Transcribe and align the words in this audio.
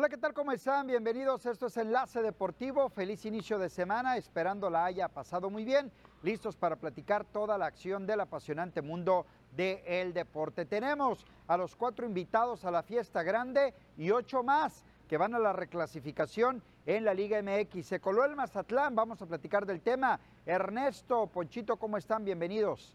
Hola, 0.00 0.08
¿qué 0.08 0.16
tal? 0.16 0.32
¿Cómo 0.32 0.52
están? 0.52 0.86
Bienvenidos. 0.86 1.44
Esto 1.44 1.66
es 1.66 1.76
Enlace 1.76 2.22
Deportivo. 2.22 2.88
Feliz 2.88 3.24
inicio 3.26 3.58
de 3.58 3.68
semana, 3.68 4.16
esperando 4.16 4.70
la 4.70 4.84
haya 4.84 5.08
pasado 5.08 5.50
muy 5.50 5.64
bien. 5.64 5.90
Listos 6.22 6.54
para 6.54 6.76
platicar 6.76 7.24
toda 7.24 7.58
la 7.58 7.66
acción 7.66 8.06
del 8.06 8.20
apasionante 8.20 8.80
mundo 8.80 9.26
del 9.56 10.14
deporte. 10.14 10.66
Tenemos 10.66 11.26
a 11.48 11.56
los 11.56 11.74
cuatro 11.74 12.06
invitados 12.06 12.64
a 12.64 12.70
la 12.70 12.84
fiesta 12.84 13.24
grande 13.24 13.74
y 13.96 14.12
ocho 14.12 14.44
más 14.44 14.84
que 15.08 15.16
van 15.16 15.34
a 15.34 15.40
la 15.40 15.52
reclasificación 15.52 16.62
en 16.86 17.04
la 17.04 17.12
Liga 17.12 17.42
MX. 17.42 17.84
Se 17.84 17.98
coló 17.98 18.24
el 18.24 18.36
Mazatlán, 18.36 18.94
vamos 18.94 19.20
a 19.20 19.26
platicar 19.26 19.66
del 19.66 19.80
tema. 19.80 20.20
Ernesto, 20.46 21.26
Ponchito, 21.26 21.74
¿cómo 21.74 21.96
están? 21.96 22.24
Bienvenidos. 22.24 22.94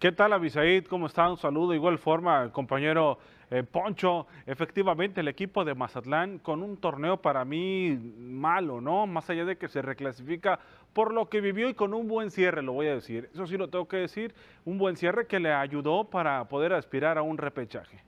¿Qué 0.00 0.10
tal, 0.10 0.32
Abisaid? 0.32 0.86
¿Cómo 0.86 1.06
están? 1.06 1.30
Un 1.30 1.36
saludo. 1.36 1.70
De 1.70 1.76
igual 1.76 1.98
forma, 1.98 2.50
compañero 2.50 3.18
eh, 3.50 3.62
Poncho, 3.62 4.26
efectivamente 4.46 5.20
el 5.20 5.28
equipo 5.28 5.64
de 5.64 5.74
Mazatlán 5.74 6.38
con 6.38 6.62
un 6.62 6.76
torneo 6.76 7.16
para 7.22 7.44
mí 7.44 7.98
malo, 8.18 8.80
¿no? 8.80 9.06
Más 9.06 9.28
allá 9.30 9.44
de 9.44 9.56
que 9.56 9.68
se 9.68 9.82
reclasifica 9.82 10.58
por 10.92 11.12
lo 11.12 11.28
que 11.28 11.40
vivió 11.40 11.68
y 11.68 11.74
con 11.74 11.94
un 11.94 12.08
buen 12.08 12.30
cierre, 12.30 12.62
lo 12.62 12.72
voy 12.72 12.88
a 12.88 12.94
decir. 12.94 13.30
Eso 13.32 13.46
sí 13.46 13.56
lo 13.56 13.68
tengo 13.68 13.88
que 13.88 13.98
decir, 13.98 14.34
un 14.64 14.78
buen 14.78 14.96
cierre 14.96 15.26
que 15.26 15.40
le 15.40 15.52
ayudó 15.52 16.04
para 16.04 16.46
poder 16.48 16.72
aspirar 16.72 17.18
a 17.18 17.22
un 17.22 17.38
repechaje. 17.38 18.07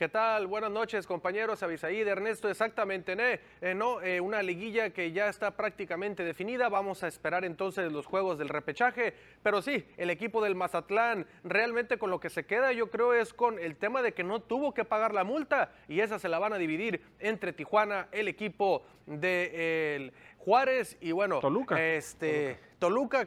¿Qué 0.00 0.08
tal? 0.08 0.46
Buenas 0.46 0.70
noches, 0.70 1.06
compañeros. 1.06 1.62
Avisaí 1.62 2.02
de 2.04 2.12
Ernesto, 2.12 2.48
exactamente, 2.48 3.14
eh, 3.60 3.74
no, 3.74 4.00
eh, 4.00 4.18
una 4.18 4.42
liguilla 4.42 4.94
que 4.94 5.12
ya 5.12 5.28
está 5.28 5.50
prácticamente 5.50 6.24
definida. 6.24 6.70
Vamos 6.70 7.02
a 7.02 7.06
esperar 7.06 7.44
entonces 7.44 7.92
los 7.92 8.06
juegos 8.06 8.38
del 8.38 8.48
repechaje. 8.48 9.12
Pero 9.42 9.60
sí, 9.60 9.84
el 9.98 10.08
equipo 10.08 10.42
del 10.42 10.54
Mazatlán, 10.54 11.26
realmente 11.44 11.98
con 11.98 12.08
lo 12.08 12.18
que 12.18 12.30
se 12.30 12.46
queda, 12.46 12.72
yo 12.72 12.88
creo, 12.88 13.12
es 13.12 13.34
con 13.34 13.58
el 13.58 13.76
tema 13.76 14.00
de 14.00 14.14
que 14.14 14.24
no 14.24 14.40
tuvo 14.40 14.72
que 14.72 14.86
pagar 14.86 15.12
la 15.12 15.22
multa 15.22 15.70
y 15.86 16.00
esa 16.00 16.18
se 16.18 16.30
la 16.30 16.38
van 16.38 16.54
a 16.54 16.56
dividir 16.56 17.02
entre 17.18 17.52
Tijuana, 17.52 18.08
el 18.10 18.28
equipo 18.28 18.86
de 19.04 20.10
Juárez 20.38 20.96
y 21.02 21.12
bueno, 21.12 21.40
Toluca. 21.40 21.78
Este, 21.78 22.54
Toluca. 22.54 22.69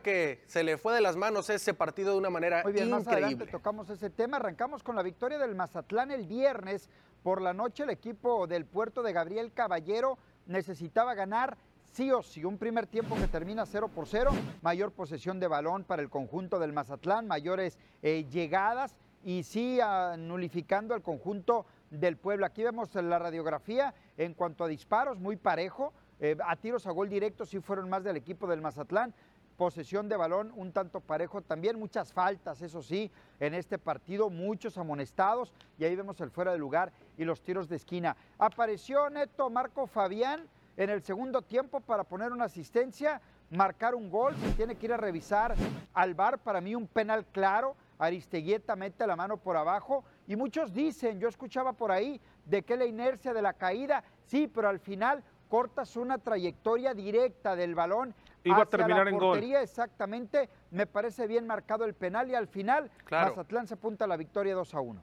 Que 0.01 0.41
se 0.47 0.63
le 0.63 0.77
fue 0.77 0.95
de 0.95 1.01
las 1.01 1.15
manos 1.15 1.49
ese 1.49 1.73
partido 1.73 2.13
de 2.13 2.17
una 2.17 2.29
manera 2.31 2.63
Muy 2.63 2.73
bien, 2.73 2.87
increíble. 2.87 3.05
más 3.05 3.13
adelante 3.13 3.45
tocamos 3.47 3.89
ese 3.89 4.09
tema. 4.09 4.37
Arrancamos 4.37 4.81
con 4.81 4.95
la 4.95 5.03
victoria 5.03 5.37
del 5.37 5.53
Mazatlán 5.53 6.11
el 6.11 6.25
viernes. 6.25 6.89
Por 7.21 7.41
la 7.41 7.53
noche 7.53 7.83
el 7.83 7.91
equipo 7.91 8.47
del 8.47 8.65
puerto 8.65 9.03
de 9.03 9.13
Gabriel 9.13 9.53
Caballero 9.53 10.17
necesitaba 10.47 11.13
ganar 11.13 11.55
sí 11.91 12.11
o 12.11 12.23
sí. 12.23 12.43
Un 12.43 12.57
primer 12.57 12.87
tiempo 12.87 13.15
que 13.15 13.27
termina 13.27 13.65
0 13.65 13.89
por 13.93 14.07
0, 14.07 14.31
mayor 14.61 14.91
posesión 14.91 15.39
de 15.39 15.47
balón 15.47 15.83
para 15.83 16.01
el 16.01 16.09
conjunto 16.09 16.57
del 16.57 16.73
Mazatlán, 16.73 17.27
mayores 17.27 17.77
eh, 18.01 18.25
llegadas 18.29 18.97
y 19.23 19.43
sí 19.43 19.79
nulificando 20.17 20.95
al 20.95 21.03
conjunto 21.03 21.65
del 21.91 22.17
pueblo. 22.17 22.45
Aquí 22.45 22.63
vemos 22.63 22.93
la 22.95 23.19
radiografía 23.19 23.93
en 24.17 24.33
cuanto 24.33 24.63
a 24.63 24.67
disparos, 24.67 25.19
muy 25.19 25.37
parejo. 25.37 25.93
Eh, 26.19 26.37
a 26.45 26.55
tiros 26.55 26.87
a 26.87 26.91
gol 26.91 27.09
directo 27.09 27.45
sí 27.45 27.59
fueron 27.59 27.89
más 27.89 28.03
del 28.03 28.17
equipo 28.17 28.47
del 28.47 28.61
Mazatlán. 28.61 29.13
Posesión 29.57 30.09
de 30.09 30.17
balón 30.17 30.51
un 30.55 30.71
tanto 30.71 30.99
parejo 30.99 31.41
también, 31.41 31.77
muchas 31.77 32.11
faltas, 32.11 32.61
eso 32.61 32.81
sí, 32.81 33.11
en 33.39 33.53
este 33.53 33.77
partido, 33.77 34.29
muchos 34.29 34.77
amonestados 34.77 35.53
y 35.77 35.85
ahí 35.85 35.95
vemos 35.95 36.19
el 36.21 36.31
fuera 36.31 36.51
de 36.51 36.57
lugar 36.57 36.91
y 37.17 37.23
los 37.23 37.41
tiros 37.41 37.69
de 37.69 37.75
esquina. 37.75 38.17
Apareció 38.39 39.09
Neto 39.09 39.49
Marco 39.49 39.85
Fabián 39.85 40.47
en 40.75 40.89
el 40.89 41.03
segundo 41.03 41.43
tiempo 41.43 41.81
para 41.81 42.03
poner 42.03 42.31
una 42.31 42.45
asistencia, 42.45 43.21
marcar 43.51 43.93
un 43.93 44.09
gol, 44.09 44.35
se 44.37 44.53
tiene 44.53 44.75
que 44.75 44.87
ir 44.87 44.93
a 44.93 44.97
revisar 44.97 45.55
al 45.93 46.15
bar, 46.15 46.39
para 46.39 46.59
mí 46.59 46.73
un 46.73 46.87
penal 46.87 47.25
claro, 47.27 47.75
Aristeguieta 47.99 48.75
mete 48.75 49.05
la 49.05 49.15
mano 49.15 49.37
por 49.37 49.55
abajo 49.55 50.03
y 50.27 50.35
muchos 50.35 50.73
dicen, 50.73 51.19
yo 51.19 51.27
escuchaba 51.27 51.73
por 51.73 51.91
ahí, 51.91 52.19
de 52.45 52.63
que 52.63 52.75
la 52.75 52.85
inercia 52.85 53.33
de 53.33 53.41
la 53.41 53.53
caída, 53.53 54.03
sí, 54.25 54.47
pero 54.53 54.67
al 54.67 54.79
final 54.79 55.23
cortas 55.47 55.95
una 55.95 56.17
trayectoria 56.17 56.95
directa 56.95 57.55
del 57.55 57.75
balón 57.75 58.15
Iba 58.43 58.55
hacia 58.57 58.63
a 58.63 58.69
terminar 58.69 59.05
la 59.05 59.11
en 59.11 59.17
portería, 59.19 59.61
exactamente, 59.61 60.49
me 60.71 60.85
parece 60.85 61.27
bien 61.27 61.47
marcado 61.47 61.85
el 61.85 61.93
penal 61.93 62.29
y 62.29 62.35
al 62.35 62.47
final 62.47 62.89
Claro. 63.05 63.29
Mazatlán 63.29 63.67
se 63.67 63.75
apunta 63.75 64.05
a 64.05 64.07
la 64.07 64.17
victoria 64.17 64.53
2 64.55 64.73
a 64.75 64.79
1. 64.81 65.01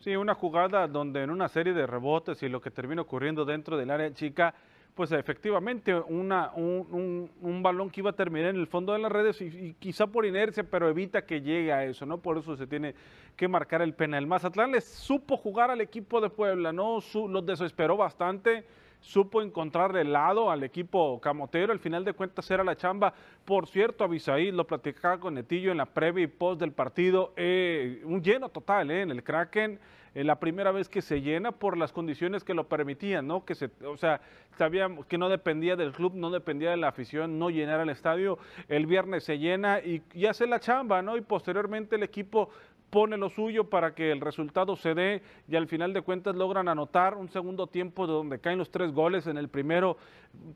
Sí, 0.00 0.14
una 0.16 0.34
jugada 0.34 0.86
donde 0.86 1.22
en 1.22 1.30
una 1.30 1.48
serie 1.48 1.72
de 1.72 1.86
rebotes 1.86 2.42
y 2.42 2.48
lo 2.48 2.60
que 2.60 2.70
termina 2.70 3.00
ocurriendo 3.02 3.44
dentro 3.46 3.76
del 3.78 3.90
área 3.90 4.12
chica, 4.12 4.52
pues 4.94 5.10
efectivamente 5.12 5.94
una, 5.94 6.52
un, 6.54 6.86
un- 6.92 7.30
un 7.40 7.62
balón 7.62 7.88
que 7.90 8.00
iba 8.02 8.10
a 8.10 8.12
terminar 8.12 8.50
en 8.50 8.56
el 8.56 8.66
fondo 8.66 8.92
de 8.92 8.98
las 8.98 9.10
redes 9.10 9.40
y, 9.40 9.46
y 9.46 9.72
quizá 9.74 10.06
por 10.06 10.26
inercia, 10.26 10.62
pero 10.62 10.88
evita 10.90 11.24
que 11.24 11.40
llegue 11.40 11.72
a 11.72 11.84
eso, 11.84 12.04
¿no? 12.04 12.18
Por 12.18 12.36
eso 12.36 12.54
se 12.54 12.66
tiene 12.66 12.94
que 13.34 13.48
marcar 13.48 13.80
el 13.80 13.94
penal. 13.94 14.26
Mazatlán 14.26 14.72
les 14.72 14.84
supo 14.84 15.36
jugar 15.38 15.70
al 15.70 15.80
equipo 15.80 16.20
de 16.20 16.28
Puebla, 16.28 16.70
¿no? 16.72 17.00
Su- 17.00 17.26
los 17.28 17.44
desesperó 17.46 17.96
bastante, 17.96 18.64
supo 19.04 19.42
encontrar 19.42 19.94
el 19.98 20.12
lado 20.12 20.50
al 20.50 20.64
equipo 20.64 21.20
camotero, 21.20 21.72
al 21.72 21.78
final 21.78 22.06
de 22.06 22.14
cuentas 22.14 22.50
era 22.50 22.64
la 22.64 22.74
chamba. 22.74 23.12
Por 23.44 23.66
cierto, 23.66 24.02
Abisaí 24.02 24.50
lo 24.50 24.66
platicaba 24.66 25.20
con 25.20 25.34
Netillo 25.34 25.70
en 25.70 25.76
la 25.76 25.84
previa 25.84 26.24
y 26.24 26.26
post 26.26 26.58
del 26.58 26.72
partido, 26.72 27.34
eh, 27.36 28.00
un 28.04 28.22
lleno 28.22 28.48
total 28.48 28.90
¿eh? 28.90 29.02
en 29.02 29.10
el 29.10 29.22
Kraken, 29.22 29.78
la 30.14 30.38
primera 30.38 30.70
vez 30.70 30.88
que 30.88 31.02
se 31.02 31.20
llena 31.20 31.52
por 31.52 31.76
las 31.76 31.92
condiciones 31.92 32.44
que 32.44 32.54
lo 32.54 32.68
permitían, 32.68 33.26
¿no? 33.26 33.44
Que 33.44 33.56
se, 33.56 33.68
o 33.84 33.96
sea, 33.96 34.20
sabíamos 34.56 35.06
que 35.06 35.18
no 35.18 35.28
dependía 35.28 35.74
del 35.74 35.90
club, 35.90 36.14
no 36.14 36.30
dependía 36.30 36.70
de 36.70 36.76
la 36.76 36.86
afición, 36.88 37.38
no 37.38 37.50
llenar 37.50 37.80
el 37.80 37.88
estadio. 37.88 38.38
El 38.68 38.86
viernes 38.86 39.24
se 39.24 39.38
llena 39.40 39.80
y, 39.80 40.02
y 40.12 40.26
hace 40.26 40.46
la 40.46 40.60
chamba, 40.60 41.02
¿no? 41.02 41.16
Y 41.16 41.20
posteriormente 41.20 41.96
el 41.96 42.04
equipo 42.04 42.48
pone 42.94 43.16
lo 43.16 43.28
suyo 43.28 43.64
para 43.68 43.92
que 43.92 44.12
el 44.12 44.20
resultado 44.20 44.76
se 44.76 44.94
dé 44.94 45.20
y 45.48 45.56
al 45.56 45.66
final 45.66 45.92
de 45.92 46.02
cuentas 46.02 46.36
logran 46.36 46.68
anotar 46.68 47.16
un 47.16 47.28
segundo 47.28 47.66
tiempo 47.66 48.06
de 48.06 48.12
donde 48.12 48.38
caen 48.38 48.56
los 48.56 48.70
tres 48.70 48.92
goles. 48.92 49.26
En 49.26 49.36
el 49.36 49.48
primero 49.48 49.96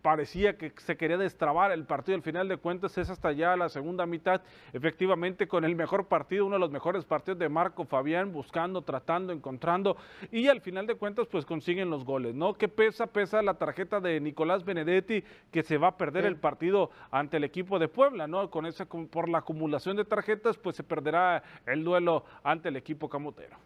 parecía 0.03 0.57
que 0.57 0.73
se 0.77 0.97
quería 0.97 1.17
destrabar 1.19 1.73
el 1.73 1.85
partido, 1.85 2.15
al 2.15 2.23
final 2.23 2.47
de 2.47 2.57
cuentas 2.57 2.97
es 2.97 3.11
hasta 3.11 3.33
ya 3.33 3.57
la 3.57 3.69
segunda 3.69 4.07
mitad, 4.07 4.41
efectivamente 4.73 5.49
con 5.49 5.65
el 5.65 5.75
mejor 5.75 6.07
partido, 6.07 6.47
uno 6.47 6.55
de 6.57 6.61
los 6.61 6.71
mejores 6.71 7.05
partidos 7.05 7.41
de 7.41 7.49
Marco 7.49 7.85
Fabián, 7.85 8.33
buscando, 8.33 8.83
tratando, 8.83 9.33
encontrando 9.33 9.97
y 10.31 10.47
al 10.47 10.61
final 10.61 10.87
de 10.87 10.95
cuentas 10.95 11.27
pues 11.27 11.45
consiguen 11.45 11.91
los 11.91 12.05
goles, 12.05 12.37
¿no? 12.37 12.55
¿Qué 12.55 12.69
pesa? 12.69 13.09
Pesa 13.09 13.43
la 13.43 13.55
tarjeta 13.55 13.99
de 13.99 14.21
Nicolás 14.21 14.65
Benedetti 14.65 15.25
que 15.51 15.65
se 15.65 15.77
va 15.77 15.89
a 15.89 15.97
perder 15.97 16.23
Sí. 16.23 16.29
el 16.29 16.37
partido 16.37 16.91
ante 17.11 17.39
el 17.39 17.45
equipo 17.45 17.81
de 17.81 17.89
Puebla, 17.89 18.29
¿no? 18.29 18.49
Con 18.49 18.65
esa, 18.65 18.85
por 18.87 19.29
la 19.29 19.39
acumulación 19.39 19.97
de 19.97 20.05
tarjetas 20.05 20.57
pues 20.57 20.77
se 20.77 20.85
perderá 20.85 21.43
el 21.67 21.83
duelo 21.83 22.25
ante 22.43 22.69
el 22.69 22.77
equipo 22.77 23.09
camotero. 23.09 23.57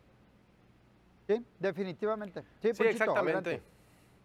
Sí, 1.27 1.45
definitivamente. 1.59 2.43
Sí, 2.43 2.47
Sí, 2.61 2.69
Ponchito, 2.69 2.89
exactamente. 2.91 3.51
adelante. 3.51 3.63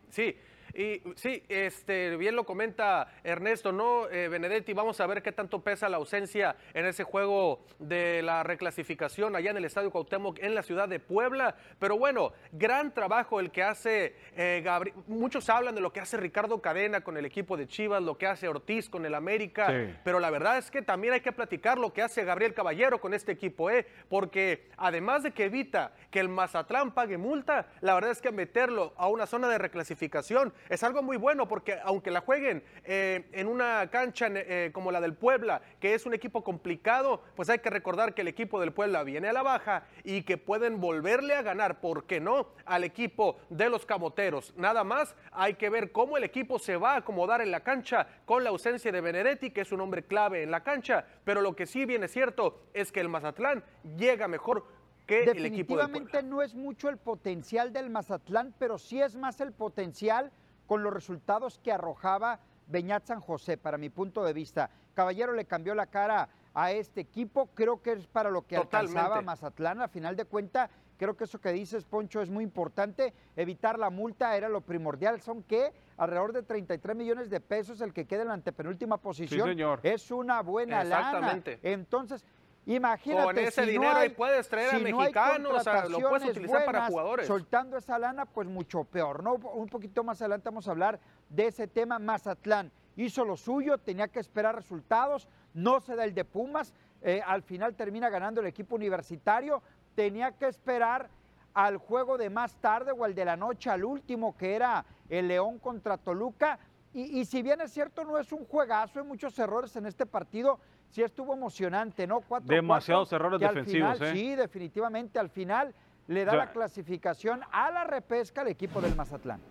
Sí, 0.09 0.35
y 0.77 1.01
sí, 1.15 1.43
este, 1.49 2.15
bien 2.17 2.35
lo 2.35 2.45
comenta 2.45 3.07
Ernesto, 3.23 3.71
¿no? 3.71 4.07
Eh, 4.09 4.27
Benedetti, 4.27 4.73
vamos 4.73 5.01
a 5.01 5.07
ver 5.07 5.23
qué 5.23 5.31
tanto 5.31 5.61
pesa 5.61 5.89
la 5.89 5.97
ausencia 5.97 6.55
en 6.73 6.85
ese 6.85 7.03
juego 7.03 7.65
de 7.79 8.21
la 8.21 8.43
reclasificación 8.43 9.35
allá 9.35 9.51
en 9.51 9.57
el 9.57 9.65
Estadio 9.65 9.89
Cuauhtémoc 9.89 10.37
en 10.39 10.53
la 10.53 10.61
ciudad 10.61 10.87
de 10.87 10.99
Puebla. 10.99 11.55
Pero 11.79 11.97
bueno, 11.97 12.31
gran 12.51 12.93
trabajo 12.93 13.39
el 13.39 13.49
que 13.49 13.63
hace 13.63 14.15
eh, 14.35 14.61
Gabri- 14.63 14.93
Muchos 15.07 15.49
hablan 15.49 15.73
de 15.73 15.81
lo 15.81 15.91
que 15.91 15.99
hace 15.99 16.17
Ricardo 16.17 16.61
Cadena 16.61 17.01
con 17.01 17.17
el 17.17 17.25
equipo 17.25 17.57
de 17.57 17.65
Chivas, 17.67 18.03
lo 18.03 18.17
que 18.17 18.27
hace 18.27 18.47
Ortiz 18.47 18.89
con 18.89 19.05
el 19.05 19.15
América. 19.15 19.67
Sí. 19.67 19.95
Pero 20.03 20.19
la 20.19 20.29
verdad 20.29 20.59
es 20.59 20.69
que 20.69 20.83
también 20.83 21.13
hay 21.13 21.21
que 21.21 21.31
platicar 21.31 21.79
lo 21.79 21.91
que 21.91 22.03
hace 22.03 22.23
Gabriel 22.23 22.53
Caballero 22.53 23.01
con 23.01 23.15
este 23.15 23.31
equipo, 23.31 23.71
¿eh? 23.71 23.87
Porque 24.09 24.67
además 24.77 25.23
de 25.23 25.31
que 25.31 25.45
evita 25.45 25.91
que 26.11 26.19
el 26.19 26.29
Mazatlán 26.29 26.91
pague 26.93 27.17
multa, 27.17 27.67
la 27.81 27.95
verdad 27.95 28.11
es 28.11 28.21
que 28.21 28.31
meterlo 28.31 28.93
a 28.97 29.07
una 29.07 29.25
zona 29.25 29.49
de 29.49 29.57
reclasificación 29.57 30.53
es 30.69 30.83
algo 30.83 31.01
muy 31.01 31.17
bueno 31.17 31.47
porque 31.47 31.79
aunque 31.83 32.11
la 32.11 32.21
jueguen 32.21 32.63
eh, 32.83 33.27
en 33.31 33.47
una 33.47 33.89
cancha 33.89 34.27
eh, 34.29 34.71
como 34.73 34.91
la 34.91 35.01
del 35.01 35.13
Puebla, 35.13 35.61
que 35.79 35.93
es 35.93 36.05
un 36.05 36.13
equipo 36.13 36.43
complicado, 36.43 37.21
pues 37.35 37.49
hay 37.49 37.59
que 37.59 37.69
recordar 37.69 38.13
que 38.13 38.21
el 38.21 38.27
equipo 38.27 38.59
del 38.59 38.71
Puebla 38.71 39.03
viene 39.03 39.29
a 39.29 39.33
la 39.33 39.43
baja 39.43 39.83
y 40.03 40.23
que 40.23 40.37
pueden 40.37 40.79
volverle 40.79 41.35
a 41.35 41.41
ganar, 41.41 41.79
¿por 41.79 42.05
qué 42.05 42.19
no?, 42.19 42.49
al 42.65 42.83
equipo 42.83 43.37
de 43.49 43.69
los 43.69 43.85
Camoteros. 43.85 44.53
Nada 44.57 44.83
más 44.83 45.15
hay 45.31 45.55
que 45.55 45.69
ver 45.69 45.91
cómo 45.91 46.17
el 46.17 46.23
equipo 46.23 46.59
se 46.59 46.77
va 46.77 46.93
a 46.93 46.97
acomodar 46.97 47.41
en 47.41 47.51
la 47.51 47.61
cancha 47.61 48.07
con 48.25 48.43
la 48.43 48.49
ausencia 48.49 48.91
de 48.91 49.01
Benedetti, 49.01 49.51
que 49.51 49.61
es 49.61 49.71
un 49.71 49.81
hombre 49.81 50.03
clave 50.03 50.43
en 50.43 50.51
la 50.51 50.63
cancha, 50.63 51.05
pero 51.23 51.41
lo 51.41 51.55
que 51.55 51.65
sí 51.65 51.85
viene 51.85 52.07
cierto 52.07 52.61
es 52.73 52.91
que 52.91 52.99
el 52.99 53.09
Mazatlán 53.09 53.63
llega 53.97 54.27
mejor 54.27 54.65
que 55.05 55.23
el 55.23 55.45
equipo 55.45 55.77
del 55.77 55.87
Puebla. 55.87 55.87
Definitivamente 55.87 56.23
no 56.23 56.41
es 56.41 56.53
mucho 56.53 56.89
el 56.89 56.97
potencial 56.97 57.71
del 57.71 57.89
Mazatlán, 57.89 58.53
pero 58.59 58.77
sí 58.77 59.01
es 59.01 59.15
más 59.15 59.39
el 59.39 59.53
potencial 59.53 60.31
con 60.67 60.83
los 60.83 60.93
resultados 60.93 61.59
que 61.63 61.71
arrojaba 61.71 62.39
Beñat 62.67 63.05
San 63.05 63.21
José, 63.21 63.57
para 63.57 63.77
mi 63.77 63.89
punto 63.89 64.23
de 64.23 64.33
vista. 64.33 64.69
Caballero 64.93 65.33
le 65.33 65.45
cambió 65.45 65.73
la 65.73 65.87
cara 65.87 66.27
a 66.53 66.71
este 66.71 67.01
equipo, 67.01 67.47
creo 67.53 67.81
que 67.81 67.93
es 67.93 68.07
para 68.07 68.29
lo 68.29 68.41
que 68.41 68.57
Totalmente. 68.57 68.99
alcanzaba 68.99 69.21
Mazatlán, 69.21 69.81
a 69.81 69.87
final 69.87 70.15
de 70.15 70.25
cuenta, 70.25 70.69
creo 70.97 71.15
que 71.15 71.23
eso 71.25 71.39
que 71.39 71.51
dices, 71.51 71.85
Poncho, 71.85 72.21
es 72.21 72.29
muy 72.29 72.43
importante, 72.43 73.13
evitar 73.35 73.77
la 73.79 73.89
multa 73.89 74.35
era 74.35 74.49
lo 74.49 74.61
primordial, 74.61 75.21
son 75.21 75.43
que 75.43 75.71
alrededor 75.97 76.33
de 76.33 76.43
33 76.43 76.95
millones 76.95 77.29
de 77.29 77.39
pesos 77.39 77.79
el 77.81 77.93
que 77.93 78.05
queda 78.05 78.23
en 78.23 78.29
la 78.29 78.33
antepenúltima 78.33 78.97
posición, 78.97 79.47
señor. 79.47 79.79
es 79.83 80.11
una 80.11 80.41
buena 80.41 80.83
lana. 80.83 81.05
Exactamente. 81.11 81.59
Entonces, 81.61 82.25
Imagínate. 82.67 83.23
Con 83.23 83.37
ese 83.39 83.63
si 83.63 83.71
dinero 83.71 83.93
no 83.93 83.99
hay, 83.99 84.09
puedes 84.09 84.49
traer 84.49 84.75
a 84.75 84.77
no 84.77 84.97
mexicanos, 84.97 85.53
o 85.53 85.59
sea, 85.61 85.85
lo 85.87 85.99
puedes 86.09 86.27
utilizar 86.27 86.65
para 86.65 86.87
jugadores. 86.87 87.25
Soltando 87.25 87.77
esa 87.77 87.97
lana, 87.97 88.25
pues 88.25 88.47
mucho 88.47 88.83
peor, 88.83 89.23
¿no? 89.23 89.35
Un 89.35 89.69
poquito 89.69 90.03
más 90.03 90.21
adelante 90.21 90.49
vamos 90.49 90.67
a 90.67 90.71
hablar 90.71 90.99
de 91.29 91.47
ese 91.47 91.67
tema. 91.67 91.97
Mazatlán 91.97 92.69
hizo 92.97 93.23
lo 93.23 93.37
suyo, 93.37 93.77
tenía 93.77 94.09
que 94.09 94.19
esperar 94.19 94.53
resultados, 94.53 95.29
no 95.53 95.79
se 95.79 95.95
da 95.95 96.03
el 96.03 96.13
de 96.13 96.25
Pumas, 96.25 96.73
eh, 97.01 97.21
al 97.25 97.41
final 97.41 97.73
termina 97.73 98.09
ganando 98.09 98.41
el 98.41 98.47
equipo 98.47 98.75
universitario, 98.75 99.61
tenía 99.95 100.33
que 100.33 100.47
esperar 100.47 101.09
al 101.53 101.77
juego 101.77 102.17
de 102.17 102.29
más 102.29 102.55
tarde 102.57 102.91
o 102.91 103.05
al 103.05 103.15
de 103.15 103.23
la 103.23 103.37
noche, 103.37 103.69
al 103.69 103.85
último, 103.85 104.35
que 104.35 104.55
era 104.55 104.83
el 105.07 105.29
León 105.29 105.57
contra 105.59 105.97
Toluca. 105.97 106.59
Y, 106.93 107.19
y 107.19 107.25
si 107.25 107.41
bien 107.41 107.61
es 107.61 107.71
cierto, 107.71 108.03
no 108.03 108.17
es 108.17 108.31
un 108.33 108.45
juegazo, 108.45 108.99
hay 108.99 109.05
muchos 109.05 109.39
errores 109.39 109.75
en 109.75 109.85
este 109.85 110.05
partido, 110.05 110.59
sí 110.89 111.03
estuvo 111.03 111.33
emocionante, 111.33 112.07
¿no? 112.07 112.21
4-4, 112.21 112.41
Demasiados 112.43 113.11
errores 113.13 113.39
defensivos, 113.39 113.97
final, 113.97 114.15
¿eh? 114.15 114.19
Sí, 114.19 114.35
definitivamente, 114.35 115.19
al 115.19 115.29
final 115.29 115.73
le 116.07 116.25
da 116.25 116.31
O 116.31 116.35
sea, 116.35 116.45
la 116.45 116.51
clasificación 116.51 117.41
a 117.51 117.71
la 117.71 117.83
repesca 117.83 118.41
al 118.41 118.47
equipo 118.47 118.81
del 118.81 118.95
Mazatlán. 118.95 119.41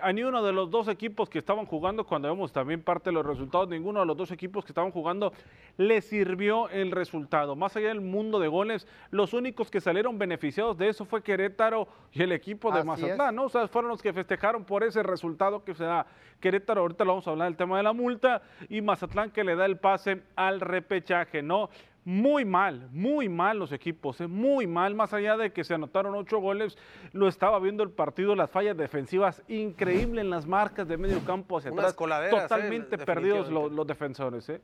A 0.00 0.12
ni 0.12 0.22
uno 0.22 0.42
de 0.42 0.52
los 0.52 0.70
dos 0.70 0.88
equipos 0.88 1.28
que 1.28 1.38
estaban 1.38 1.66
jugando, 1.66 2.04
cuando 2.04 2.28
vemos 2.28 2.52
también 2.52 2.82
parte 2.82 3.10
de 3.10 3.14
los 3.14 3.24
resultados, 3.24 3.68
ninguno 3.68 4.00
de 4.00 4.06
los 4.06 4.16
dos 4.16 4.30
equipos 4.30 4.64
que 4.64 4.72
estaban 4.72 4.90
jugando 4.90 5.32
le 5.76 6.00
sirvió 6.00 6.68
el 6.68 6.90
resultado. 6.90 7.54
Más 7.56 7.76
allá 7.76 7.88
del 7.88 8.00
mundo 8.00 8.38
de 8.40 8.48
goles, 8.48 8.86
los 9.10 9.32
únicos 9.32 9.70
que 9.70 9.80
salieron 9.80 10.18
beneficiados 10.18 10.76
de 10.76 10.88
eso 10.88 11.04
fue 11.04 11.22
Querétaro 11.22 11.88
y 12.12 12.22
el 12.22 12.32
equipo 12.32 12.72
de 12.72 12.80
Así 12.80 12.86
Mazatlán, 12.86 13.28
es. 13.28 13.34
¿no? 13.34 13.44
O 13.44 13.48
sea, 13.48 13.68
fueron 13.68 13.90
los 13.90 14.02
que 14.02 14.12
festejaron 14.12 14.64
por 14.64 14.82
ese 14.82 15.02
resultado 15.02 15.64
que 15.64 15.74
se 15.74 15.84
da. 15.84 16.06
Querétaro, 16.40 16.82
ahorita 16.82 17.04
lo 17.04 17.12
vamos 17.12 17.26
a 17.26 17.30
hablar 17.30 17.48
del 17.48 17.56
tema 17.56 17.76
de 17.76 17.82
la 17.84 17.92
multa, 17.92 18.42
y 18.68 18.80
Mazatlán 18.80 19.30
que 19.30 19.44
le 19.44 19.56
da 19.56 19.64
el 19.64 19.78
pase 19.78 20.22
al 20.36 20.60
repechaje, 20.60 21.42
¿no? 21.42 21.70
Muy 22.04 22.44
mal, 22.44 22.90
muy 22.92 23.30
mal 23.30 23.58
los 23.58 23.72
equipos, 23.72 24.20
¿eh? 24.20 24.26
muy 24.26 24.66
mal, 24.66 24.94
más 24.94 25.14
allá 25.14 25.38
de 25.38 25.54
que 25.54 25.64
se 25.64 25.72
anotaron 25.72 26.14
ocho 26.14 26.38
goles, 26.38 26.76
lo 27.12 27.28
estaba 27.28 27.58
viendo 27.60 27.82
el 27.82 27.90
partido, 27.90 28.34
las 28.34 28.50
fallas 28.50 28.76
defensivas, 28.76 29.42
increíble 29.48 30.20
en 30.20 30.28
las 30.28 30.46
marcas 30.46 30.86
de 30.86 30.98
medio 30.98 31.24
campo 31.24 31.56
hacia 31.56 31.72
Unas 31.72 31.84
atrás, 31.84 31.94
coladeras, 31.94 32.40
¿eh? 32.40 32.42
totalmente 32.42 32.98
perdidos 32.98 33.50
los, 33.50 33.86
defensores. 33.86 34.46
¿eh? 34.50 34.60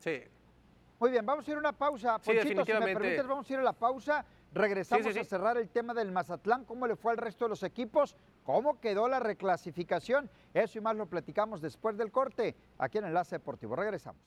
Sí. 0.00 0.22
Muy 0.98 1.12
bien, 1.12 1.24
vamos 1.24 1.46
a 1.46 1.50
ir 1.52 1.56
a 1.56 1.60
una 1.60 1.72
pausa. 1.72 2.18
Sí, 2.20 2.32
Ponchito, 2.32 2.64
si 2.64 2.72
me 2.72 2.80
permites, 2.80 3.26
vamos 3.26 3.48
a 3.48 3.52
ir 3.52 3.58
a 3.60 3.62
la 3.62 3.72
pausa. 3.72 4.24
Regresamos 4.52 5.06
Sí, 5.06 5.12
sí, 5.12 5.18
a 5.18 5.24
cerrar 5.24 5.56
el 5.56 5.68
tema 5.68 5.94
del 5.94 6.10
Mazatlán, 6.10 6.64
cómo 6.64 6.86
le 6.86 6.96
fue 6.96 7.12
al 7.12 7.18
resto 7.18 7.44
de 7.44 7.50
los 7.50 7.62
equipos, 7.62 8.16
cómo 8.42 8.80
quedó 8.80 9.08
la 9.08 9.20
reclasificación. 9.20 10.28
Eso 10.52 10.78
y 10.78 10.80
más 10.80 10.96
lo 10.96 11.06
platicamos 11.06 11.60
después 11.60 11.96
del 11.96 12.10
corte, 12.10 12.56
aquí 12.78 12.98
en 12.98 13.04
Enlace 13.04 13.36
Deportivo. 13.36 13.76
Regresamos. 13.76 14.22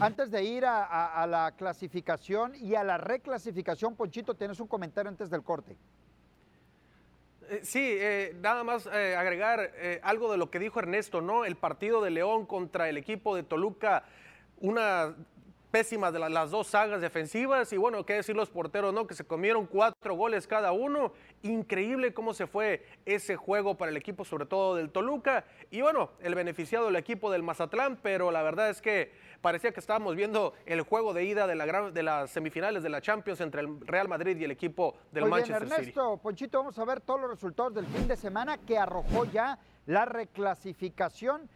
Antes 0.00 0.30
de 0.30 0.44
ir 0.44 0.66
a, 0.66 1.26
la 1.26 1.52
clasificación 1.52 2.54
y 2.54 2.74
a 2.74 2.84
la 2.84 2.98
reclasificación, 2.98 3.96
Ponchito, 3.96 4.34
tienes 4.34 4.60
un 4.60 4.66
comentario 4.66 5.08
antes 5.08 5.30
del 5.30 5.42
corte. 5.42 5.76
Eh, 7.48 7.60
Sí, 7.62 7.80
eh, 7.82 8.36
nada 8.40 8.62
más 8.62 8.86
eh, 8.92 9.16
agregar 9.16 9.72
algo 10.02 10.30
de 10.30 10.36
lo 10.36 10.50
que 10.50 10.58
dijo 10.58 10.80
Ernesto, 10.80 11.22
¿no? 11.22 11.46
El 11.46 11.56
partido 11.56 12.02
de 12.02 12.10
León 12.10 12.44
contra 12.44 12.90
el 12.90 12.98
equipo 12.98 13.34
de 13.34 13.42
Toluca, 13.42 14.04
una 14.60 15.14
pésima 15.76 16.10
de 16.10 16.18
la- 16.18 16.30
las 16.30 16.50
dos 16.50 16.68
sagas 16.68 17.02
defensivas 17.02 17.70
y 17.70 17.76
bueno, 17.76 18.06
qué 18.06 18.14
decir 18.14 18.34
los 18.34 18.48
porteros, 18.48 18.94
¿no? 18.94 19.06
Que 19.06 19.12
se 19.12 19.24
comieron 19.24 19.66
cuatro 19.66 20.14
goles 20.14 20.46
cada 20.46 20.72
uno. 20.72 21.12
Increíble 21.42 22.14
cómo 22.14 22.32
se 22.32 22.46
fue 22.46 22.82
ese 23.04 23.36
juego 23.36 23.76
para 23.76 23.90
el 23.90 23.96
equipo, 23.98 24.24
sobre 24.24 24.46
todo 24.46 24.74
del 24.74 24.88
Toluca. 24.88 25.44
Y 25.70 25.82
bueno, 25.82 26.12
el 26.22 26.34
beneficiado 26.34 26.88
el 26.88 26.96
equipo 26.96 27.30
del 27.30 27.42
Mazatlán, 27.42 27.98
pero 28.02 28.30
la 28.30 28.42
verdad 28.42 28.70
es 28.70 28.80
que 28.80 29.12
parecía 29.42 29.70
que 29.72 29.80
estábamos 29.80 30.16
viendo 30.16 30.54
el 30.64 30.80
juego 30.80 31.12
de 31.12 31.24
ida 31.24 31.46
de, 31.46 31.54
la 31.56 31.66
gran- 31.66 31.92
de 31.92 32.02
las 32.02 32.30
semifinales 32.30 32.82
de 32.82 32.88
la 32.88 33.02
Champions 33.02 33.42
entre 33.42 33.60
el 33.60 33.78
Real 33.86 34.08
Madrid 34.08 34.34
y 34.38 34.44
el 34.44 34.52
equipo 34.52 34.96
del 35.12 35.24
Muy 35.24 35.42
bien, 35.42 35.50
Manchester 35.50 35.68
City. 35.68 35.90
Ernesto, 35.90 36.16
Ponchito, 36.22 36.58
vamos 36.60 36.78
a 36.78 36.84
ver 36.86 37.02
todos 37.02 37.20
los 37.20 37.28
resultados 37.32 37.74
del 37.74 37.84
fin 37.84 38.08
de 38.08 38.16
semana 38.16 38.56
que 38.56 38.78
arrojó 38.78 39.26
ya 39.26 39.58
la 39.84 40.06
reclasificación. 40.06 41.50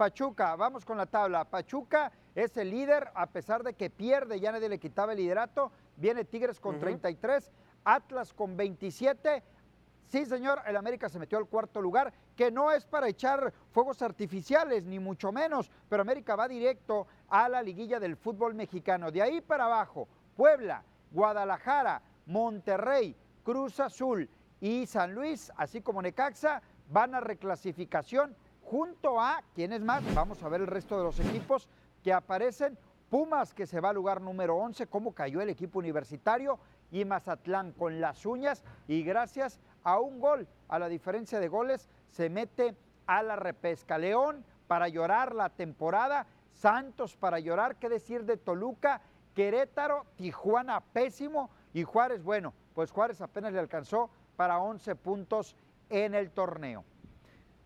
Pachuca, 0.00 0.56
vamos 0.56 0.86
con 0.86 0.96
la 0.96 1.04
tabla. 1.04 1.44
Pachuca 1.44 2.10
es 2.34 2.56
el 2.56 2.70
líder, 2.70 3.10
a 3.14 3.26
pesar 3.26 3.62
de 3.62 3.74
que 3.74 3.90
pierde, 3.90 4.40
ya 4.40 4.50
nadie 4.50 4.70
le 4.70 4.78
quitaba 4.78 5.12
el 5.12 5.18
liderato. 5.18 5.70
Viene 5.94 6.24
Tigres 6.24 6.58
con 6.58 6.78
33, 6.78 7.50
Atlas 7.84 8.32
con 8.32 8.56
27. 8.56 9.42
Sí, 10.06 10.24
señor, 10.24 10.62
el 10.64 10.78
América 10.78 11.10
se 11.10 11.18
metió 11.18 11.36
al 11.36 11.44
cuarto 11.44 11.82
lugar, 11.82 12.14
que 12.34 12.50
no 12.50 12.72
es 12.72 12.86
para 12.86 13.08
echar 13.08 13.52
fuegos 13.72 14.00
artificiales, 14.00 14.86
ni 14.86 14.98
mucho 14.98 15.32
menos, 15.32 15.70
pero 15.90 16.00
América 16.00 16.34
va 16.34 16.48
directo 16.48 17.06
a 17.28 17.50
la 17.50 17.62
liguilla 17.62 18.00
del 18.00 18.16
fútbol 18.16 18.54
mexicano. 18.54 19.10
De 19.10 19.20
ahí 19.20 19.42
para 19.42 19.66
abajo, 19.66 20.08
Puebla, 20.34 20.82
Guadalajara, 21.10 22.00
Monterrey, 22.24 23.14
Cruz 23.44 23.78
Azul 23.80 24.26
y 24.62 24.86
San 24.86 25.14
Luis, 25.14 25.52
así 25.58 25.82
como 25.82 26.00
Necaxa, 26.00 26.62
van 26.88 27.14
a 27.14 27.20
reclasificación 27.20 28.34
junto 28.70 29.20
a, 29.20 29.42
¿quiénes 29.52 29.80
más? 29.80 30.02
Vamos 30.14 30.40
a 30.44 30.48
ver 30.48 30.60
el 30.60 30.68
resto 30.68 30.96
de 30.96 31.02
los 31.02 31.18
equipos 31.18 31.68
que 32.04 32.12
aparecen. 32.12 32.78
Pumas, 33.10 33.52
que 33.52 33.66
se 33.66 33.80
va 33.80 33.88
al 33.88 33.96
lugar 33.96 34.20
número 34.20 34.56
11, 34.56 34.86
cómo 34.86 35.12
cayó 35.12 35.40
el 35.40 35.50
equipo 35.50 35.80
universitario, 35.80 36.60
y 36.92 37.04
Mazatlán 37.04 37.72
con 37.72 38.00
las 38.00 38.24
uñas, 38.24 38.62
y 38.86 39.02
gracias 39.02 39.58
a 39.82 39.98
un 39.98 40.20
gol, 40.20 40.46
a 40.68 40.78
la 40.78 40.88
diferencia 40.88 41.40
de 41.40 41.48
goles, 41.48 41.88
se 42.10 42.30
mete 42.30 42.76
a 43.08 43.24
la 43.24 43.34
repesca. 43.34 43.98
León 43.98 44.44
para 44.68 44.86
llorar 44.86 45.34
la 45.34 45.48
temporada, 45.48 46.26
Santos 46.52 47.16
para 47.16 47.40
llorar, 47.40 47.74
qué 47.74 47.88
decir 47.88 48.24
de 48.24 48.36
Toluca, 48.36 49.00
Querétaro, 49.34 50.06
Tijuana 50.14 50.80
pésimo, 50.80 51.50
y 51.74 51.82
Juárez, 51.82 52.22
bueno, 52.22 52.54
pues 52.76 52.92
Juárez 52.92 53.20
apenas 53.20 53.52
le 53.52 53.58
alcanzó 53.58 54.10
para 54.36 54.60
11 54.60 54.94
puntos 54.94 55.56
en 55.88 56.14
el 56.14 56.30
torneo. 56.30 56.84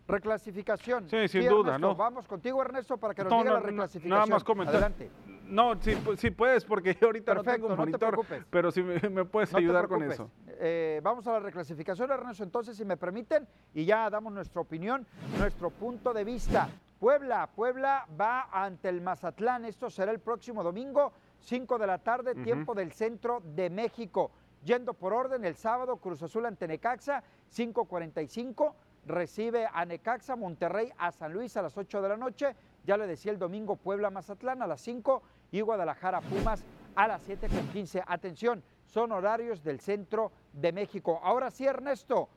Reclasificación. 0.07 1.09
Sí, 1.09 1.27
sin 1.27 1.47
duda, 1.49 1.75
Ernesto, 1.75 1.87
¿no? 1.87 1.95
Vamos 1.95 2.27
contigo, 2.27 2.61
Ernesto, 2.61 2.97
para 2.97 3.13
que 3.13 3.23
nos 3.23 3.31
No, 3.31 3.39
diga 3.39 3.49
no, 3.49 3.53
la 3.55 3.59
no, 3.61 3.65
reclasificación. 3.65 4.09
nada 4.19 4.25
más 4.27 4.43
comentar. 4.43 4.75
Adelante. 4.75 5.09
No, 5.47 5.75
sí, 5.81 5.91
pu- 5.95 6.15
sí 6.17 6.31
puedes, 6.31 6.63
porque 6.65 6.97
ahorita 7.01 7.33
Perfecto, 7.33 7.51
no 7.51 7.53
tengo 7.53 7.69
no 7.69 7.75
te 7.75 7.79
monitor, 7.79 8.09
preocupes. 8.09 8.45
pero 8.49 8.71
si 8.71 8.83
me, 8.83 8.99
me 9.09 9.25
puedes 9.25 9.51
No 9.51 9.57
te 9.57 9.63
ayudar 9.63 9.87
con 9.87 10.03
eso. 10.03 10.29
Eh, 10.47 10.99
vamos 11.03 11.25
a 11.27 11.33
la 11.33 11.39
reclasificación, 11.39 12.11
Ernesto, 12.11 12.43
entonces, 12.43 12.77
si 12.77 12.85
me 12.85 12.97
permiten, 12.97 13.47
y 13.73 13.85
ya 13.85 14.09
damos 14.09 14.31
nuestra 14.31 14.61
opinión, 14.61 15.05
nuestro 15.39 15.69
punto 15.71 16.13
de 16.13 16.23
vista. 16.23 16.69
Puebla, 16.99 17.49
Puebla 17.55 18.07
va 18.19 18.47
ante 18.51 18.89
el 18.89 19.01
Mazatlán. 19.01 19.65
Esto 19.65 19.89
será 19.89 20.11
el 20.11 20.19
próximo 20.19 20.63
domingo, 20.63 21.11
5 21.41 21.77
de 21.77 21.87
la 21.87 21.97
tarde, 21.97 22.35
tiempo 22.35 22.73
del 22.73 22.91
centro 22.93 23.41
de 23.43 23.69
México. 23.69 24.31
Yendo 24.63 24.93
por 24.95 25.13
orden, 25.13 25.45
el 25.45 25.55
sábado, 25.55 25.97
Cruz 25.97 26.23
Azul 26.23 26.45
ante 26.45 26.67
Necaxa, 26.67 27.21
5.45. 27.53 28.73
Recibe 29.05 29.67
a 29.71 29.85
Necaxa, 29.85 30.35
Monterrey 30.35 30.91
a 30.97 31.11
San 31.11 31.33
Luis 31.33 31.55
a 31.57 31.61
las 31.61 31.77
8 31.77 32.01
de 32.01 32.09
la 32.09 32.17
noche. 32.17 32.55
Ya 32.85 32.97
le 32.97 33.07
decía 33.07 33.31
el 33.31 33.39
domingo, 33.39 33.75
Puebla, 33.75 34.09
Mazatlán 34.09 34.61
a 34.61 34.67
las 34.67 34.81
5 34.81 35.21
y 35.51 35.61
Guadalajara, 35.61 36.21
Pumas 36.21 36.63
a 36.95 37.07
las 37.07 37.27
7.15. 37.27 38.03
Atención, 38.07 38.63
son 38.85 39.11
horarios 39.11 39.63
del 39.63 39.79
centro 39.79 40.31
de 40.53 40.71
México. 40.71 41.19
Ahora 41.23 41.51
sí, 41.51 41.65
Ernesto, 41.65 42.29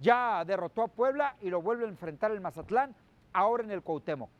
ya 0.00 0.44
derrotó 0.44 0.82
a 0.82 0.88
Puebla 0.88 1.36
y 1.40 1.50
lo 1.50 1.62
vuelve 1.62 1.84
a 1.84 1.88
enfrentar 1.88 2.30
el 2.30 2.40
Mazatlán, 2.40 2.94
ahora 3.32 3.62
en 3.62 3.70
el 3.70 3.82
Cuauhtémoc. 3.82 4.30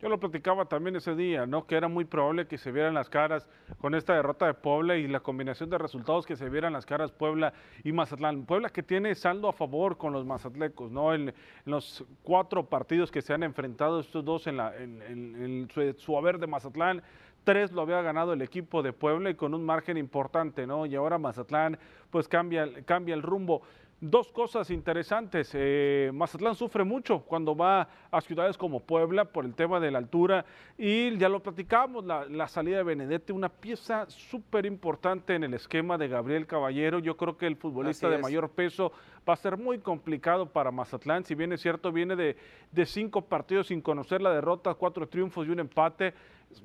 Yo 0.00 0.08
lo 0.08 0.20
platicaba 0.20 0.64
también 0.66 0.94
ese 0.94 1.16
día, 1.16 1.44
¿no? 1.44 1.66
Que 1.66 1.74
era 1.74 1.88
muy 1.88 2.04
probable 2.04 2.46
que 2.46 2.56
se 2.56 2.70
vieran 2.70 2.94
las 2.94 3.10
caras 3.10 3.48
con 3.80 3.96
esta 3.96 4.14
derrota 4.14 4.46
de 4.46 4.54
Puebla 4.54 4.96
y 4.96 5.08
la 5.08 5.18
combinación 5.18 5.70
de 5.70 5.76
resultados 5.76 6.24
que 6.24 6.36
se 6.36 6.48
vieran 6.48 6.72
las 6.72 6.86
caras 6.86 7.10
Puebla 7.10 7.52
y 7.82 7.90
Mazatlán. 7.90 8.44
Puebla 8.44 8.68
que 8.68 8.84
tiene 8.84 9.16
saldo 9.16 9.48
a 9.48 9.52
favor 9.52 9.98
con 9.98 10.12
los 10.12 10.24
mazatlecos, 10.24 10.92
¿no? 10.92 11.12
En, 11.12 11.34
los 11.64 12.04
cuatro 12.22 12.64
partidos 12.64 13.10
que 13.10 13.22
se 13.22 13.34
han 13.34 13.42
enfrentado 13.42 13.98
estos 13.98 14.24
dos 14.24 14.46
en, 14.46 14.56
la, 14.56 14.74
en, 14.76 15.68
su, 15.74 15.92
su 15.98 16.16
haber 16.16 16.38
de 16.38 16.46
Mazatlán, 16.46 17.02
tres 17.42 17.72
lo 17.72 17.82
había 17.82 18.00
ganado 18.00 18.32
el 18.32 18.42
equipo 18.42 18.84
de 18.84 18.92
Puebla 18.92 19.30
y 19.30 19.34
con 19.34 19.52
un 19.52 19.64
margen 19.64 19.96
importante, 19.96 20.64
¿no? 20.64 20.86
Y 20.86 20.94
ahora 20.94 21.18
Mazatlán 21.18 21.76
pues 22.10 22.28
cambia, 22.28 22.68
cambia 22.84 23.14
el 23.14 23.22
rumbo. 23.22 23.62
Dos 24.00 24.30
cosas 24.30 24.70
interesantes. 24.70 25.50
eh, 25.54 26.12
Mazatlán 26.14 26.54
sufre 26.54 26.84
mucho 26.84 27.18
cuando 27.22 27.56
va 27.56 27.88
a 28.12 28.20
ciudades 28.20 28.56
como 28.56 28.78
Puebla 28.78 29.24
por 29.24 29.44
el 29.44 29.54
tema 29.54 29.80
de 29.80 29.90
la 29.90 29.98
altura 29.98 30.44
y 30.76 31.18
ya 31.18 31.28
lo 31.28 31.42
platicamos, 31.42 32.04
la, 32.04 32.24
la 32.26 32.46
salida 32.46 32.76
de 32.76 32.84
Benedetti, 32.84 33.32
una 33.32 33.48
pieza 33.48 34.08
súper 34.08 34.66
importante 34.66 35.34
en 35.34 35.42
el 35.42 35.54
esquema 35.54 35.98
de 35.98 36.06
Gabriel 36.06 36.46
Caballero. 36.46 37.00
Yo 37.00 37.16
creo 37.16 37.36
que 37.36 37.48
el 37.48 37.56
futbolista 37.56 38.08
de 38.08 38.18
mayor 38.18 38.50
peso 38.50 38.92
va 39.28 39.32
a 39.32 39.36
ser 39.36 39.56
muy 39.56 39.80
complicado 39.80 40.46
para 40.46 40.70
Mazatlán. 40.70 41.24
Si 41.24 41.34
bien 41.34 41.52
es 41.52 41.60
cierto, 41.60 41.90
viene 41.90 42.14
de, 42.14 42.36
de 42.70 42.86
cinco 42.86 43.22
partidos 43.22 43.66
sin 43.66 43.80
conocer 43.80 44.22
la 44.22 44.32
derrota, 44.32 44.74
cuatro 44.74 45.08
triunfos 45.08 45.48
y 45.48 45.50
un 45.50 45.58
empate. 45.58 46.14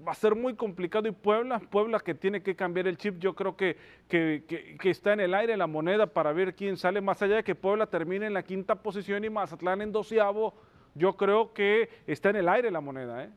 Va 0.05 0.11
a 0.13 0.15
ser 0.15 0.35
muy 0.35 0.55
complicado 0.55 1.07
y 1.07 1.11
Puebla, 1.11 1.59
Puebla 1.59 1.99
que 1.99 2.13
tiene 2.13 2.41
que 2.41 2.55
cambiar 2.55 2.87
el 2.87 2.97
chip, 2.97 3.19
yo 3.19 3.35
creo 3.35 3.55
que, 3.55 3.77
que, 4.07 4.77
está 4.83 5.13
en 5.13 5.19
el 5.19 5.33
aire 5.33 5.57
la 5.57 5.67
moneda 5.67 6.07
para 6.07 6.31
ver 6.33 6.55
quién 6.55 6.77
sale, 6.77 7.01
más 7.01 7.21
allá 7.21 7.37
de 7.37 7.43
que 7.43 7.55
Puebla 7.55 7.87
termine 7.87 8.27
en 8.27 8.33
la 8.33 8.43
quinta 8.43 8.75
posición 8.75 9.23
y 9.23 9.29
Mazatlán 9.29 9.81
en 9.81 9.91
doceavo, 9.91 10.53
yo 10.95 11.15
creo 11.17 11.53
que 11.53 11.89
está 12.07 12.29
en 12.29 12.37
el 12.37 12.49
aire 12.49 12.71
la 12.71 12.81
moneda. 12.81 13.23
¿eh? 13.23 13.29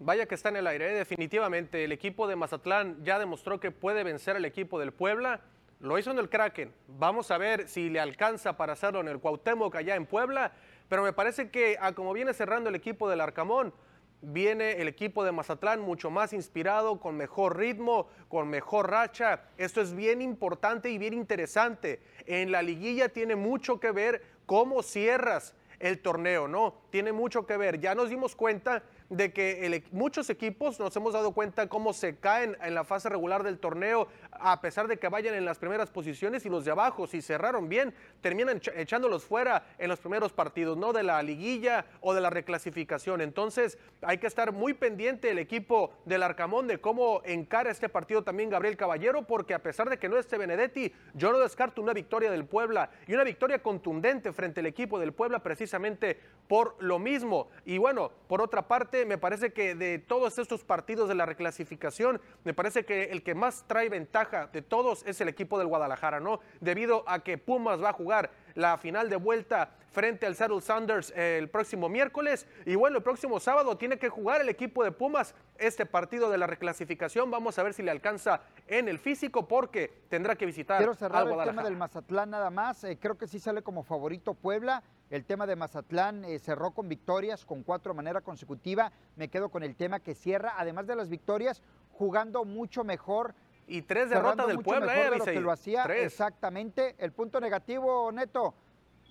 Vaya 0.00 0.26
que 0.26 0.34
está 0.34 0.50
en 0.50 0.56
el 0.56 0.66
aire, 0.66 0.92
¿eh? 0.92 0.94
definitivamente. 0.94 1.82
El 1.82 1.92
equipo 1.92 2.28
de 2.28 2.36
Mazatlán 2.36 3.02
ya 3.04 3.18
demostró 3.18 3.58
que 3.58 3.70
puede 3.70 4.04
vencer 4.04 4.36
al 4.36 4.44
equipo 4.44 4.78
del 4.78 4.92
Puebla. 4.92 5.40
Lo 5.80 5.98
hizo 5.98 6.10
en 6.10 6.18
el 6.18 6.28
Kraken. 6.28 6.72
Vamos 6.88 7.30
a 7.30 7.38
ver 7.38 7.68
si 7.68 7.88
le 7.88 8.00
alcanza 8.00 8.56
para 8.56 8.74
hacerlo 8.74 9.00
en 9.00 9.08
el 9.08 9.18
Cuauhtémoc 9.18 9.74
allá 9.76 9.96
en 9.96 10.06
Puebla. 10.06 10.52
Pero 10.88 11.02
me 11.02 11.12
parece 11.12 11.50
que 11.50 11.76
a 11.80 11.92
como 11.92 12.12
viene 12.12 12.32
cerrando 12.32 12.68
el 12.68 12.74
equipo 12.74 13.08
del 13.08 13.20
Arcamón, 13.20 13.72
viene 14.20 14.80
el 14.80 14.88
equipo 14.88 15.24
de 15.24 15.32
Mazatlán 15.32 15.80
mucho 15.80 16.10
más 16.10 16.32
inspirado, 16.32 16.98
con 17.00 17.16
mejor 17.16 17.56
ritmo, 17.56 18.08
con 18.28 18.48
mejor 18.48 18.90
racha. 18.90 19.44
Esto 19.56 19.80
es 19.80 19.94
bien 19.94 20.20
importante 20.22 20.90
y 20.90 20.98
bien 20.98 21.14
interesante. 21.14 22.00
En 22.26 22.50
la 22.50 22.62
liguilla 22.62 23.08
tiene 23.10 23.36
mucho 23.36 23.78
que 23.78 23.92
ver 23.92 24.22
cómo 24.46 24.82
cierras 24.82 25.54
el 25.78 26.00
torneo, 26.00 26.48
¿no? 26.48 26.74
Tiene 26.90 27.12
mucho 27.12 27.46
que 27.46 27.56
ver. 27.56 27.80
Ya 27.80 27.94
nos 27.94 28.10
dimos 28.10 28.34
cuenta 28.34 28.82
de 29.10 29.32
que 29.32 29.84
muchos 29.90 30.28
equipos 30.30 30.78
nos 30.78 30.94
hemos 30.96 31.12
dado 31.12 31.32
cuenta 31.32 31.68
cómo 31.68 31.92
se 31.92 32.16
caen 32.16 32.56
en 32.62 32.74
la 32.74 32.84
fase 32.84 33.08
regular 33.08 33.42
del 33.42 33.58
torneo, 33.58 34.08
a 34.32 34.60
pesar 34.60 34.86
de 34.86 34.98
que 34.98 35.08
vayan 35.08 35.34
en 35.34 35.44
las 35.44 35.58
primeras 35.58 35.90
posiciones 35.90 36.44
y 36.44 36.48
los 36.48 36.64
de 36.64 36.72
abajo, 36.72 37.06
si 37.06 37.22
cerraron 37.22 37.68
bien, 37.68 37.94
terminan 38.20 38.60
echándolos 38.74 39.24
fuera 39.24 39.66
en 39.78 39.88
los 39.88 40.00
primeros 40.00 40.32
partidos, 40.32 40.76
no 40.76 40.92
de 40.92 41.02
la 41.02 41.22
liguilla 41.22 41.86
o 42.00 42.14
de 42.14 42.20
la 42.20 42.30
reclasificación. 42.30 43.20
Entonces, 43.20 43.78
hay 44.02 44.18
que 44.18 44.26
estar 44.26 44.52
muy 44.52 44.74
pendiente 44.74 45.30
el 45.30 45.38
equipo 45.38 45.92
del 46.04 46.22
Arcamón 46.22 46.66
de 46.66 46.78
cómo 46.78 47.22
encara 47.24 47.70
este 47.70 47.88
partido 47.88 48.22
también 48.22 48.50
Gabriel 48.50 48.76
Caballero, 48.76 49.26
porque 49.26 49.54
a 49.54 49.62
pesar 49.62 49.88
de 49.88 49.98
que 49.98 50.08
no 50.08 50.18
esté 50.18 50.36
Benedetti, 50.36 50.92
yo 51.14 51.32
no 51.32 51.38
descarto 51.38 51.80
una 51.80 51.92
victoria 51.92 52.30
del 52.30 52.44
Puebla 52.44 52.90
y 53.06 53.14
una 53.14 53.24
victoria 53.24 53.62
contundente 53.62 54.32
frente 54.32 54.60
al 54.60 54.66
equipo 54.66 54.98
del 54.98 55.12
Puebla 55.12 55.42
precisamente 55.42 56.18
por 56.46 56.76
lo 56.78 56.98
mismo. 56.98 57.48
Y 57.64 57.78
bueno, 57.78 58.10
por 58.28 58.40
otra 58.42 58.68
parte, 58.68 58.97
me 59.06 59.18
parece 59.18 59.52
que 59.52 59.74
de 59.74 59.98
todos 59.98 60.38
estos 60.38 60.64
partidos 60.64 61.08
de 61.08 61.14
la 61.14 61.26
reclasificación, 61.26 62.20
me 62.44 62.54
parece 62.54 62.84
que 62.84 63.04
el 63.04 63.22
que 63.22 63.34
más 63.34 63.64
trae 63.66 63.88
ventaja 63.88 64.46
de 64.48 64.62
todos 64.62 65.04
es 65.06 65.20
el 65.20 65.28
equipo 65.28 65.58
del 65.58 65.68
Guadalajara, 65.68 66.20
¿no? 66.20 66.40
Debido 66.60 67.04
a 67.06 67.22
que 67.22 67.38
Pumas 67.38 67.82
va 67.82 67.90
a 67.90 67.92
jugar 67.92 68.30
la 68.58 68.76
final 68.76 69.08
de 69.08 69.14
vuelta 69.14 69.70
frente 69.92 70.26
al 70.26 70.34
Seattle 70.34 70.60
Sounders 70.60 71.12
el 71.16 71.48
próximo 71.48 71.88
miércoles. 71.88 72.44
Y 72.66 72.74
bueno, 72.74 72.96
el 72.96 73.04
próximo 73.04 73.38
sábado 73.38 73.78
tiene 73.78 73.98
que 73.98 74.08
jugar 74.08 74.40
el 74.40 74.48
equipo 74.48 74.82
de 74.82 74.90
Pumas 74.90 75.32
este 75.58 75.86
partido 75.86 76.28
de 76.28 76.38
la 76.38 76.48
reclasificación. 76.48 77.30
Vamos 77.30 77.56
a 77.58 77.62
ver 77.62 77.72
si 77.72 77.84
le 77.84 77.92
alcanza 77.92 78.40
en 78.66 78.88
el 78.88 78.98
físico 78.98 79.46
porque 79.46 80.02
tendrá 80.08 80.34
que 80.34 80.44
visitar 80.44 80.78
Quiero 80.78 80.94
cerrar 80.94 81.28
el 81.28 81.44
tema 81.44 81.62
del 81.62 81.76
Mazatlán 81.76 82.30
nada 82.30 82.50
más. 82.50 82.82
Eh, 82.82 82.98
creo 83.00 83.16
que 83.16 83.28
sí 83.28 83.38
sale 83.38 83.62
como 83.62 83.84
favorito 83.84 84.34
Puebla. 84.34 84.82
El 85.08 85.24
tema 85.24 85.46
de 85.46 85.54
Mazatlán 85.54 86.24
eh, 86.24 86.40
cerró 86.40 86.72
con 86.72 86.88
victorias, 86.88 87.44
con 87.44 87.62
cuatro 87.62 87.92
de 87.92 87.96
manera 87.96 88.22
consecutiva. 88.22 88.90
Me 89.14 89.28
quedo 89.28 89.50
con 89.50 89.62
el 89.62 89.76
tema 89.76 90.00
que 90.00 90.16
cierra, 90.16 90.54
además 90.58 90.88
de 90.88 90.96
las 90.96 91.08
victorias, 91.08 91.62
jugando 91.92 92.44
mucho 92.44 92.82
mejor. 92.82 93.36
Y 93.68 93.82
tres 93.82 94.10
derrotas 94.10 94.46
del 94.46 94.60
Puebla, 94.60 94.96
eh, 94.98 95.10
de 95.10 95.18
lo 95.18 95.24
que 95.24 95.40
lo 95.40 95.52
hacía 95.52 95.84
exactamente. 95.84 96.96
El 96.98 97.12
punto 97.12 97.40
negativo, 97.40 98.10
Neto, 98.10 98.54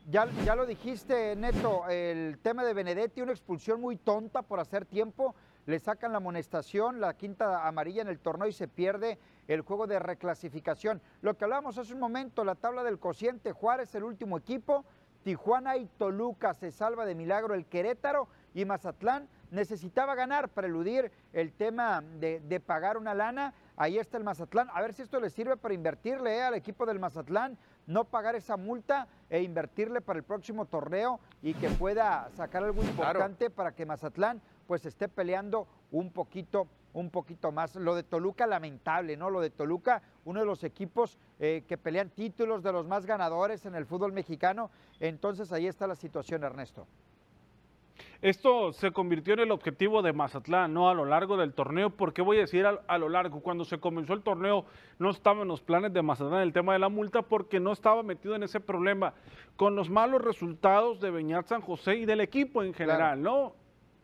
ya, 0.09 0.27
ya 0.43 0.55
lo 0.55 0.65
dijiste, 0.65 1.35
Neto, 1.35 1.87
el 1.89 2.39
tema 2.39 2.63
de 2.63 2.73
Benedetti, 2.73 3.21
una 3.21 3.31
expulsión 3.31 3.79
muy 3.79 3.97
tonta 3.97 4.41
por 4.41 4.59
hacer 4.59 4.85
tiempo. 4.85 5.35
Le 5.65 5.79
sacan 5.79 6.11
la 6.11 6.17
amonestación, 6.17 7.01
la 7.01 7.15
quinta 7.15 7.67
amarilla 7.67 8.01
en 8.01 8.07
el 8.07 8.19
torneo 8.19 8.47
y 8.47 8.53
se 8.53 8.67
pierde 8.67 9.19
el 9.47 9.61
juego 9.61 9.85
de 9.85 9.99
reclasificación. 9.99 11.01
Lo 11.21 11.37
que 11.37 11.43
hablamos 11.43 11.77
hace 11.77 11.93
un 11.93 11.99
momento, 11.99 12.45
la 12.45 12.55
tabla 12.55 12.83
del 12.83 12.99
cociente, 12.99 13.51
Juárez, 13.51 13.93
el 13.95 14.03
último 14.03 14.37
equipo, 14.37 14.85
Tijuana 15.23 15.75
y 15.75 15.87
Toluca 15.87 16.53
se 16.53 16.71
salva 16.71 17.05
de 17.05 17.13
milagro 17.13 17.53
el 17.53 17.65
Querétaro 17.65 18.29
y 18.53 18.63
Mazatlán 18.63 19.27
necesitaba 19.51 20.15
ganar 20.15 20.47
para 20.47 20.67
eludir 20.67 21.11
el 21.33 21.51
tema 21.51 22.01
de, 22.01 22.61
pagar 22.65 22.97
una 22.97 23.13
lana. 23.13 23.53
Ahí 23.77 23.99
está 23.99 24.17
el 24.17 24.23
Mazatlán. 24.23 24.69
A 24.73 24.81
ver 24.81 24.93
si 24.93 25.03
esto 25.03 25.19
le 25.19 25.29
sirve 25.29 25.55
para 25.55 25.75
invertirle 25.75 26.35
eh, 26.35 26.41
al 26.41 26.55
equipo 26.55 26.85
del 26.87 26.99
Mazatlán, 26.99 27.57
no 27.85 28.05
pagar 28.05 28.35
esa 28.35 28.57
multa 28.57 29.07
e 29.29 29.43
invertirle 29.43 30.01
para 30.01 30.17
el 30.17 30.23
próximo 30.23 30.65
torneo 30.65 31.19
y 31.43 31.53
que 31.53 31.69
pueda 31.69 32.27
sacar 32.35 32.63
algo 32.63 32.81
importante 32.81 33.51
para 33.51 33.75
que 33.75 33.85
Mazatlán 33.85 34.41
pues 34.65 34.85
esté 34.87 35.07
peleando 35.07 35.67
un 35.91 36.11
poquito 36.11 36.67
un 36.93 37.11
poquito 37.11 37.51
más. 37.51 37.75
Lo 37.75 37.93
de 37.93 38.01
Toluca, 38.01 38.47
lamentable, 38.47 39.15
¿no? 39.15 39.29
Lo 39.29 39.39
de 39.39 39.51
Toluca, 39.51 40.01
uno 40.25 40.39
de 40.39 40.47
los 40.47 40.63
equipos 40.63 41.19
eh, 41.37 41.63
que 41.67 41.77
pelean 41.77 42.09
títulos 42.09 42.63
de 42.63 42.71
los 42.71 42.87
más 42.87 43.05
ganadores 43.05 43.67
en 43.67 43.75
el 43.75 43.85
fútbol 43.85 44.13
mexicano. 44.13 44.71
Entonces 44.99 45.51
ahí 45.51 45.67
está 45.67 45.85
la 45.85 45.95
situación, 45.95 46.43
Ernesto. 46.43 46.87
Esto 48.21 48.73
se 48.73 48.91
convirtió 48.91 49.33
en 49.35 49.41
el 49.41 49.51
objetivo 49.51 50.01
de 50.01 50.11
Mazatlán, 50.11 50.73
¿no? 50.73 50.89
A 50.89 50.95
lo 50.95 51.05
largo 51.05 51.37
del 51.37 51.53
torneo, 51.53 51.91
porque 51.91 52.23
voy 52.23 52.37
a 52.37 52.41
decir 52.41 52.65
a, 52.65 52.97
lo 52.97 53.09
largo, 53.09 53.41
cuando 53.41 53.63
se 53.63 53.79
comenzó 53.79 54.13
el 54.13 54.23
torneo 54.23 54.65
no 54.97 55.11
estaba 55.11 55.43
en 55.43 55.47
los 55.47 55.61
planes 55.61 55.93
de 55.93 56.01
Mazatlán 56.01 56.41
el 56.41 56.53
tema 56.53 56.73
de 56.73 56.79
la 56.79 56.89
multa 56.89 57.21
porque 57.21 57.59
no 57.59 57.71
estaba 57.71 58.01
metido 58.01 58.35
en 58.35 58.43
ese 58.43 58.59
problema 58.59 59.13
con 59.55 59.75
los 59.75 59.89
malos 59.89 60.21
resultados 60.21 60.99
de 60.99 61.11
Beñat 61.11 61.47
San 61.47 61.61
José 61.61 61.97
y 61.97 62.05
del 62.05 62.21
equipo 62.21 62.63
en 62.63 62.73
general, 62.73 63.21
¿no? 63.21 63.53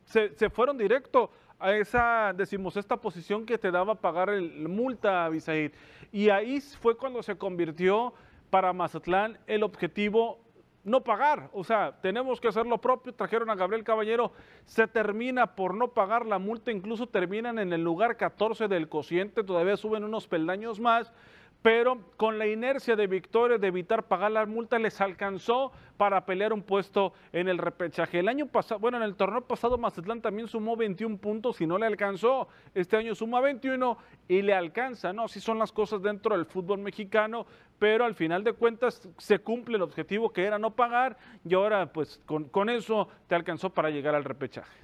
Se, 0.05 0.36
se, 0.36 0.50
fueron 0.50 0.77
directo 0.77 1.32
a 1.60 1.74
esa 1.74 2.34
decimosexta 2.36 2.98
posición 2.98 3.46
que 3.46 3.58
te 3.58 3.72
daba 3.72 3.96
pagar 3.96 4.29
el, 4.29 4.67
multa, 4.67 5.27
Bisaid. 5.29 5.72
Y 6.12 6.29
ahí 6.29 6.60
fue 6.60 6.98
cuando 6.98 7.24
se 7.24 7.38
convirtió 7.38 8.13
para 8.50 8.74
Mazatlán 8.74 9.39
el 9.48 9.63
objetivo 9.63 10.43
no 10.84 11.02
pagar, 11.02 11.50
o 11.54 11.63
sea, 11.63 11.98
tenemos 12.02 12.42
que 12.42 12.50
hacer 12.50 12.66
lo 12.66 12.80
propio, 12.80 13.13
trajeron 13.13 13.50
a 13.50 13.56
Gabriel 13.56 13.84
Caballero, 13.84 14.34
se 14.66 14.88
termina 14.88 15.56
por 15.56 15.74
no 15.75 15.90
pagar 15.90 16.25
la 16.25 16.40
multa, 16.40 16.72
incluso 16.72 17.08
terminan 17.08 17.58
en 17.58 17.72
el 17.72 17.84
lugar 17.84 18.18
14 18.18 18.68
del 18.68 18.90
cociente, 18.90 19.44
todavía 19.44 19.78
suben 19.78 20.04
unos 20.04 20.28
peldaños 20.28 20.80
más, 20.80 21.13
pero 21.63 21.98
con 22.17 22.38
la 22.38 22.46
inercia 22.46 22.98
de 22.98 23.08
Victoria 23.08 23.58
de 23.58 23.67
evitar 23.67 24.03
pagar 24.03 24.32
la 24.32 24.46
multa 24.46 24.77
les 24.77 25.00
alcanzó 25.00 25.72
para 25.96 26.25
pelear 26.25 26.51
un 26.51 26.62
puesto 26.62 27.13
en 27.32 27.48
el 27.48 27.58
repechaje. 27.58 28.20
El 28.20 28.27
año 28.27 28.48
pasado, 28.48 28.82
bueno, 28.82 28.98
en 28.98 29.03
el 29.03 29.15
torneo 29.15 29.48
pasado 29.48 29.77
Mazatlán 29.77 30.22
también 30.22 30.50
sumó 30.50 30.75
21 30.75 31.17
puntos 31.17 31.62
y 31.62 31.65
no 31.65 31.77
le 31.77 31.86
alcanzó. 31.86 32.50
Este 32.75 32.98
año 32.98 33.15
suma 33.15 33.39
21 33.39 33.98
y 34.27 34.41
le 34.41 34.53
alcanza, 34.53 35.13
¿no? 35.13 35.24
Así 35.24 35.39
son 35.39 35.58
las 35.58 35.72
cosas 35.72 36.01
dentro 36.01 36.36
del 36.36 36.46
fútbol 36.46 36.79
mexicano, 36.79 37.48
pero 37.79 38.03
al 38.03 38.13
final 38.13 38.43
de 38.43 38.51
cuentas 38.51 39.10
se 39.17 39.39
cumple 39.39 39.77
el 39.77 39.84
objetivo 39.84 40.34
que 40.34 40.43
era 40.43 40.60
no 40.60 40.75
pagar 40.75 41.17
y 41.46 41.53
ahora 41.53 41.93
pues 41.93 42.20
con, 42.25 42.50
con 42.50 42.70
eso 42.70 43.08
te 43.27 43.36
alcanzó 43.36 43.70
para 43.70 43.89
llegar 43.89 44.15
al 44.15 44.25
repechaje. 44.25 44.84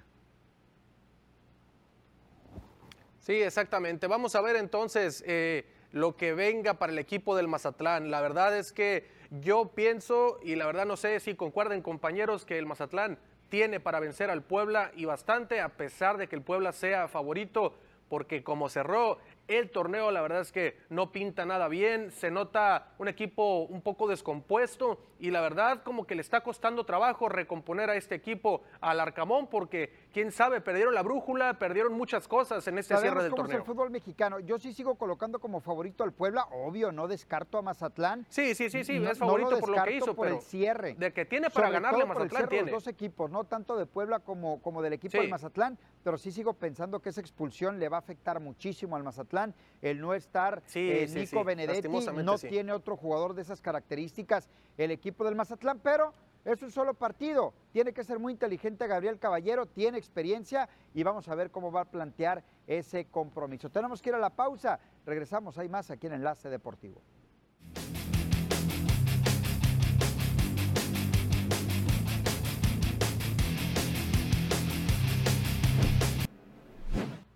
Sí, 3.17 3.33
exactamente. 3.33 4.07
Vamos 4.07 4.33
a 4.35 4.41
ver 4.41 4.55
entonces... 4.55 5.21
Eh 5.27 5.75
lo 5.91 6.15
que 6.15 6.33
venga 6.33 6.75
para 6.75 6.91
el 6.91 6.99
equipo 6.99 7.35
del 7.35 7.47
Mazatlán. 7.47 8.11
La 8.11 8.21
verdad 8.21 8.57
es 8.57 8.71
que 8.71 9.07
yo 9.41 9.71
pienso, 9.75 10.39
y 10.43 10.55
la 10.55 10.65
verdad 10.65 10.85
no 10.85 10.97
sé 10.97 11.19
si 11.19 11.35
concuerden 11.35 11.81
compañeros, 11.81 12.45
que 12.45 12.57
el 12.57 12.65
Mazatlán 12.65 13.17
tiene 13.49 13.79
para 13.79 13.99
vencer 13.99 14.29
al 14.29 14.43
Puebla 14.43 14.91
y 14.95 15.05
bastante, 15.05 15.61
a 15.61 15.69
pesar 15.69 16.17
de 16.17 16.27
que 16.27 16.35
el 16.35 16.41
Puebla 16.41 16.71
sea 16.71 17.07
favorito, 17.07 17.73
porque 18.09 18.43
como 18.43 18.69
cerró 18.69 19.19
el 19.47 19.69
torneo, 19.69 20.11
la 20.11 20.21
verdad 20.21 20.41
es 20.41 20.51
que 20.51 20.77
no 20.89 21.11
pinta 21.11 21.45
nada 21.45 21.67
bien, 21.67 22.11
se 22.11 22.29
nota 22.31 22.91
un 22.97 23.07
equipo 23.07 23.61
un 23.61 23.81
poco 23.81 24.07
descompuesto 24.07 24.99
y 25.19 25.31
la 25.31 25.41
verdad 25.41 25.83
como 25.83 26.05
que 26.05 26.15
le 26.15 26.21
está 26.21 26.41
costando 26.41 26.85
trabajo 26.85 27.29
recomponer 27.29 27.89
a 27.89 27.95
este 27.95 28.15
equipo 28.15 28.63
al 28.81 28.99
Arcamón 28.99 29.47
porque 29.47 29.91
quién 30.13 30.31
sabe, 30.31 30.61
perdieron 30.61 30.93
la 30.93 31.03
brújula, 31.03 31.57
perdieron 31.59 31.93
muchas 31.93 32.27
cosas 32.27 32.67
en 32.67 32.77
este 32.77 32.97
cierre 32.97 33.23
del 33.23 33.31
cómo 33.31 33.43
torneo. 33.43 33.57
Es 33.57 33.61
el 33.61 33.65
fútbol 33.65 33.89
mexicano. 33.89 34.39
Yo 34.39 34.57
sí 34.57 34.73
sigo 34.73 34.95
colocando 34.95 35.39
como 35.39 35.59
favorito 35.59 36.03
al 36.03 36.13
Puebla, 36.13 36.47
obvio, 36.51 36.91
no 36.91 37.07
descarto 37.07 37.57
a 37.57 37.61
Mazatlán. 37.61 38.25
Sí, 38.29 38.55
sí, 38.55 38.69
sí, 38.69 38.83
sí, 38.83 38.97
es 38.97 39.17
favorito 39.17 39.59
por 39.59 39.69
lo 39.69 39.83
que 39.83 39.93
hizo, 39.93 40.15
por 40.15 40.27
el 40.27 40.41
cierre. 40.41 40.95
De 40.97 41.13
que 41.13 41.25
tiene 41.25 41.49
para 41.49 41.69
ganarle 41.69 42.03
a 42.03 42.05
Mazatlán 42.05 42.49
tiene. 42.49 42.71
Los 42.71 42.83
dos 42.83 42.87
equipos, 42.87 43.29
no 43.29 43.43
tanto 43.43 43.77
de 43.77 43.85
Puebla 43.85 44.19
como, 44.19 44.61
como 44.61 44.81
del 44.81 44.93
equipo 44.93 45.21
de 45.21 45.27
Mazatlán, 45.27 45.77
pero 46.03 46.17
sí 46.17 46.31
sigo 46.31 46.53
pensando 46.53 47.01
que 47.01 47.09
esa 47.09 47.21
expulsión 47.21 47.79
le 47.79 47.89
va 47.89 47.97
a 47.97 47.99
afectar 47.99 48.39
muchísimo 48.39 48.95
al 48.95 49.03
Mazatlán. 49.03 49.53
El 49.81 50.01
no 50.01 50.13
estar 50.13 50.61
eh, 50.73 51.07
Nico 51.13 51.43
Benedetti 51.43 51.87
no 51.87 52.37
tiene 52.37 52.71
otro 52.71 52.97
jugador 52.97 53.33
de 53.33 53.41
esas 53.41 53.61
características 53.61 54.49
el 54.77 54.91
equipo 54.91 55.25
del 55.25 55.35
Mazatlán, 55.35 55.79
pero 55.83 56.13
es 56.45 56.61
un 56.61 56.71
solo 56.71 56.93
partido. 56.93 57.53
Tiene 57.71 57.93
que 57.93 58.03
ser 58.03 58.19
muy 58.19 58.33
inteligente 58.33 58.87
Gabriel 58.87 59.19
Caballero, 59.19 59.65
tiene 59.65 59.97
experiencia 59.97 60.69
y 60.93 61.03
vamos 61.03 61.27
a 61.27 61.35
ver 61.35 61.51
cómo 61.51 61.71
va 61.71 61.81
a 61.81 61.85
plantear 61.85 62.43
ese 62.67 63.05
compromiso. 63.05 63.69
Tenemos 63.69 64.01
que 64.01 64.09
ir 64.09 64.15
a 64.15 64.19
la 64.19 64.29
pausa. 64.29 64.79
Regresamos, 65.05 65.57
hay 65.57 65.69
más 65.69 65.91
aquí 65.91 66.07
en 66.07 66.13
Enlace 66.13 66.49
Deportivo. 66.49 67.01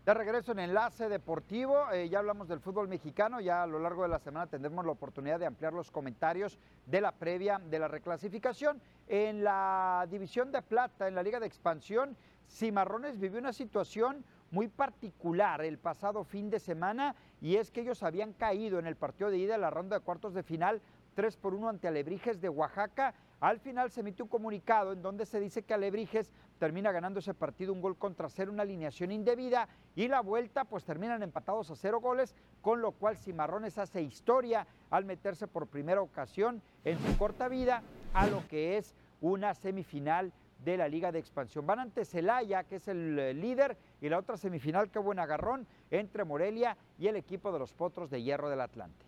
De 0.06 0.14
regreso 0.14 0.52
en 0.52 0.60
Enlace 0.60 1.08
Deportivo, 1.08 1.90
eh, 1.94 2.10
ya 2.10 2.20
hablamos 2.20 2.50
del 2.50 2.60
fútbol 2.60 2.90
mexicano, 2.90 3.40
ya 3.40 3.64
a 3.64 3.68
lo 3.68 3.80
largo 3.80 4.02
de 4.04 4.10
la 4.10 4.20
semana 4.20 4.48
tendremos 4.48 4.86
la 4.86 4.92
oportunidad 4.92 5.40
de 5.40 5.46
ampliar 5.46 5.72
los 5.72 5.92
comentarios 5.92 6.60
de 6.86 7.00
la 7.00 7.14
previa 7.14 7.58
de 7.58 7.80
la 7.80 7.88
reclasificación. 7.88 8.82
En 9.08 9.46
la 9.46 10.06
división 10.12 10.52
de 10.52 10.62
plata, 10.62 11.08
en 11.08 11.16
la 11.16 11.24
Liga 11.24 11.40
de 11.40 11.48
Expansión, 11.48 12.18
Cimarrones 12.50 13.18
vivió 13.18 13.40
una 13.40 13.54
situación 13.54 14.26
muy 14.52 14.68
particular 14.68 15.64
el 15.64 15.78
pasado 15.78 16.26
fin 16.26 16.50
de 16.50 16.60
semana 16.60 17.16
y 17.40 17.56
es 17.56 17.72
que 17.72 17.80
ellos 17.80 18.04
habían 18.04 18.34
caído 18.34 18.80
en 18.80 18.88
el 18.88 18.98
partido 18.98 19.32
de 19.32 19.38
ida 19.38 19.54
de 19.54 19.60
la 19.60 19.70
ronda 19.70 20.00
de 20.00 20.04
cuartos 20.04 20.34
de 20.34 20.44
final 20.44 20.82
3 21.14 21.38
por 21.38 21.54
1 21.54 21.70
ante 21.70 21.88
Alebrijes 21.88 22.42
de 22.42 22.50
Oaxaca. 22.50 23.14
Al 23.40 23.60
final 23.60 23.90
se 23.90 24.02
emite 24.02 24.22
un 24.22 24.30
comunicado 24.30 24.92
en 24.92 25.02
donde 25.02 25.26
se 25.26 25.40
dice 25.40 25.64
que 25.64 25.74
Alebrijes 25.74 26.32
termina 26.64 26.94
ganando 26.94 27.20
ese 27.20 27.34
partido 27.34 27.74
un 27.74 27.82
gol 27.82 27.98
contra 27.98 28.30
cero, 28.30 28.50
una 28.50 28.64
alineación 28.64 29.12
indebida 29.12 29.68
y 29.98 30.08
la 30.08 30.22
vuelta 30.22 30.64
pues 30.64 30.86
terminan 30.86 31.22
empatados 31.22 31.70
a 31.70 31.76
cero 31.76 32.00
goles, 32.00 32.34
con 32.62 32.82
lo 32.82 32.94
cual 32.94 33.18
Cimarrones 33.18 33.78
hace 33.78 34.02
historia 34.02 34.66
al 34.90 35.04
meterse 35.04 35.46
por 35.46 35.68
primera 35.68 36.00
ocasión 36.00 36.62
en 36.86 36.98
su 37.00 37.18
corta 37.18 37.50
vida 37.50 37.84
a 38.14 38.28
lo 38.28 38.48
que 38.48 38.78
es 38.78 38.96
una 39.20 39.54
semifinal 39.56 40.32
de 40.64 40.78
la 40.78 40.88
Liga 40.88 41.12
de 41.12 41.20
Expansión. 41.20 41.68
Van 41.68 41.82
ante 41.82 42.06
Celaya, 42.06 42.64
que 42.64 42.78
es 42.78 42.88
el 42.88 43.20
eh, 43.20 43.34
líder, 43.34 43.76
y 44.00 44.08
la 44.08 44.18
otra 44.18 44.38
semifinal, 44.38 44.90
qué 44.90 45.00
buen 45.00 45.20
agarrón, 45.20 45.68
entre 45.92 46.24
Morelia 46.24 46.78
y 46.98 47.08
el 47.08 47.18
equipo 47.18 47.52
de 47.52 47.60
los 47.60 47.74
Potros 47.74 48.10
de 48.10 48.24
Hierro 48.24 48.50
del 48.50 48.62
Atlante 48.62 49.06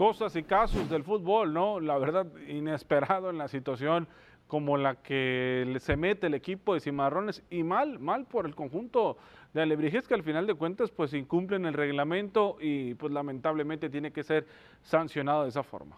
cosas 0.00 0.34
y 0.34 0.42
casos 0.44 0.88
del 0.88 1.04
fútbol, 1.04 1.52
¿no? 1.52 1.78
La 1.78 1.98
verdad, 1.98 2.26
inesperado 2.48 3.28
en 3.28 3.36
la 3.36 3.48
situación 3.48 4.08
como 4.50 4.76
la 4.76 4.96
que 4.96 5.76
se 5.78 5.96
mete 5.96 6.26
el 6.26 6.34
equipo 6.34 6.74
de 6.74 6.80
Cimarrones 6.80 7.44
y 7.50 7.62
mal, 7.62 8.00
mal 8.00 8.26
por 8.26 8.46
el 8.46 8.56
conjunto 8.56 9.16
de 9.54 9.62
Alebrijes 9.62 10.08
que 10.08 10.14
al 10.14 10.24
final 10.24 10.48
de 10.48 10.54
cuentas 10.54 10.90
pues 10.90 11.14
incumplen 11.14 11.66
el 11.66 11.74
reglamento 11.74 12.56
y 12.60 12.94
pues 12.94 13.12
lamentablemente 13.12 13.88
tiene 13.88 14.12
que 14.12 14.24
ser 14.24 14.48
sancionado 14.82 15.44
de 15.44 15.50
esa 15.50 15.62
forma. 15.62 15.96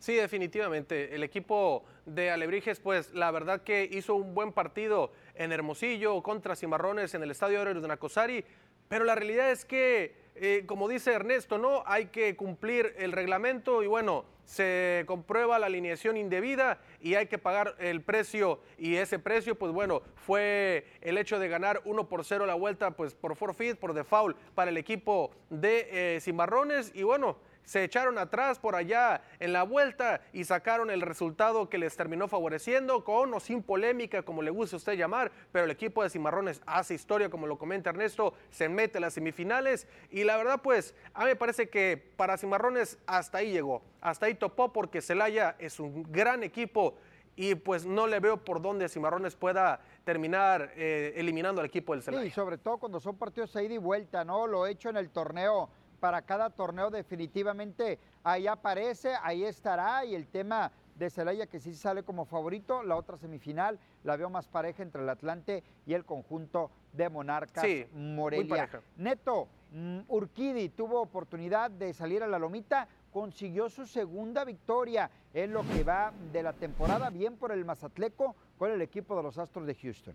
Sí, 0.00 0.14
definitivamente. 0.14 1.14
El 1.14 1.22
equipo 1.22 1.84
de 2.06 2.32
Alebrijes, 2.32 2.80
pues 2.80 3.14
la 3.14 3.30
verdad 3.30 3.62
que 3.62 3.88
hizo 3.90 4.16
un 4.16 4.34
buen 4.34 4.52
partido 4.52 5.12
en 5.36 5.52
Hermosillo 5.52 6.20
contra 6.24 6.56
Cimarrones 6.56 7.14
en 7.14 7.22
el 7.22 7.30
Estadio 7.30 7.62
Héroes 7.62 7.80
de 7.80 7.86
Nacosari, 7.86 8.44
pero 8.88 9.04
la 9.04 9.14
realidad 9.14 9.52
es 9.52 9.64
que 9.64 10.23
como 10.66 10.88
dice 10.88 11.12
Ernesto, 11.12 11.58
¿no? 11.58 11.82
Hay 11.86 12.06
que 12.06 12.36
cumplir 12.36 12.94
el 12.98 13.12
reglamento 13.12 13.82
y 13.82 13.86
bueno, 13.86 14.24
se 14.44 15.04
comprueba 15.06 15.58
la 15.58 15.66
alineación 15.66 16.16
indebida 16.16 16.78
y 17.00 17.14
hay 17.14 17.26
que 17.26 17.38
pagar 17.38 17.74
el 17.78 18.02
precio 18.02 18.60
y 18.78 18.96
ese 18.96 19.18
precio, 19.18 19.54
pues 19.56 19.72
bueno, 19.72 20.02
fue 20.14 20.86
el 21.00 21.18
hecho 21.18 21.38
de 21.38 21.48
ganar 21.48 21.80
1 21.84 22.08
por 22.08 22.24
0 22.24 22.46
la 22.46 22.54
vuelta, 22.54 22.92
pues 22.92 23.14
por 23.14 23.36
forfeit, 23.36 23.76
por 23.78 23.94
default 23.94 24.36
para 24.54 24.70
el 24.70 24.76
equipo 24.76 25.30
de 25.50 26.16
eh, 26.16 26.20
Cimarrones 26.20 26.92
y 26.94 27.02
bueno, 27.02 27.36
se 27.64 27.84
echaron 27.84 28.18
atrás 28.18 28.58
por 28.58 28.76
allá 28.76 29.22
en 29.40 29.52
la 29.52 29.62
vuelta 29.62 30.20
y 30.32 30.44
sacaron 30.44 30.90
el 30.90 31.00
resultado 31.00 31.68
que 31.68 31.78
les 31.78 31.96
terminó 31.96 32.28
favoreciendo, 32.28 33.04
con 33.04 33.32
o 33.34 33.40
sin 33.40 33.62
polémica, 33.62 34.22
como 34.22 34.42
le 34.42 34.50
guste 34.50 34.76
a 34.76 34.78
usted 34.78 34.94
llamar, 34.94 35.32
pero 35.52 35.64
el 35.64 35.70
equipo 35.70 36.02
de 36.02 36.10
Cimarrones 36.10 36.60
hace 36.66 36.94
historia, 36.94 37.30
como 37.30 37.46
lo 37.46 37.58
comenta 37.58 37.90
Ernesto, 37.90 38.34
se 38.50 38.68
mete 38.68 38.98
a 38.98 39.00
las 39.00 39.14
semifinales 39.14 39.86
y 40.10 40.24
la 40.24 40.36
verdad 40.36 40.60
pues 40.62 40.94
a 41.14 41.20
mí 41.20 41.26
me 41.26 41.36
parece 41.36 41.68
que 41.68 42.12
para 42.16 42.36
Cimarrones 42.36 42.98
hasta 43.06 43.38
ahí 43.38 43.52
llegó, 43.52 43.82
hasta 44.00 44.26
ahí 44.26 44.34
topó 44.34 44.72
porque 44.72 45.00
Celaya 45.00 45.56
es 45.58 45.80
un 45.80 46.04
gran 46.10 46.42
equipo 46.42 46.94
y 47.36 47.54
pues 47.56 47.84
no 47.84 48.06
le 48.06 48.20
veo 48.20 48.36
por 48.36 48.62
dónde 48.62 48.88
Cimarrones 48.88 49.34
pueda 49.34 49.80
terminar 50.04 50.72
eh, 50.76 51.14
eliminando 51.16 51.60
al 51.60 51.66
equipo 51.66 51.92
del 51.92 52.02
Celaya. 52.02 52.24
Sí, 52.24 52.30
sobre 52.30 52.58
todo 52.58 52.78
cuando 52.78 53.00
son 53.00 53.16
partidos 53.16 53.52
de 53.52 53.78
vuelta, 53.78 54.24
¿no? 54.24 54.46
Lo 54.46 54.66
he 54.66 54.70
hecho 54.70 54.88
en 54.88 54.96
el 54.96 55.10
torneo 55.10 55.68
para 56.04 56.20
cada 56.20 56.50
torneo 56.50 56.90
definitivamente 56.90 57.98
ahí 58.24 58.46
aparece, 58.46 59.14
ahí 59.22 59.42
estará 59.42 60.04
y 60.04 60.14
el 60.14 60.26
tema 60.26 60.70
de 60.96 61.08
Celaya 61.08 61.46
que 61.46 61.58
sí 61.58 61.74
sale 61.74 62.02
como 62.02 62.26
favorito, 62.26 62.82
la 62.82 62.96
otra 62.96 63.16
semifinal 63.16 63.78
la 64.02 64.14
veo 64.18 64.28
más 64.28 64.46
pareja 64.46 64.82
entre 64.82 65.00
el 65.00 65.08
Atlante 65.08 65.64
y 65.86 65.94
el 65.94 66.04
conjunto 66.04 66.70
de 66.92 67.08
Monarcas 67.08 67.64
sí, 67.64 67.86
Morelia. 67.94 68.68
Neto, 68.98 69.48
mm, 69.72 70.00
Urquidi 70.08 70.68
tuvo 70.68 71.00
oportunidad 71.00 71.70
de 71.70 71.94
salir 71.94 72.22
a 72.22 72.26
la 72.26 72.38
lomita, 72.38 72.86
consiguió 73.10 73.70
su 73.70 73.86
segunda 73.86 74.44
victoria 74.44 75.10
en 75.32 75.54
lo 75.54 75.62
que 75.62 75.84
va 75.84 76.12
de 76.34 76.42
la 76.42 76.52
temporada, 76.52 77.08
bien 77.08 77.38
por 77.38 77.50
el 77.50 77.64
Mazatleco 77.64 78.36
con 78.58 78.70
el 78.70 78.82
equipo 78.82 79.16
de 79.16 79.22
los 79.22 79.38
Astros 79.38 79.66
de 79.66 79.74
Houston. 79.74 80.14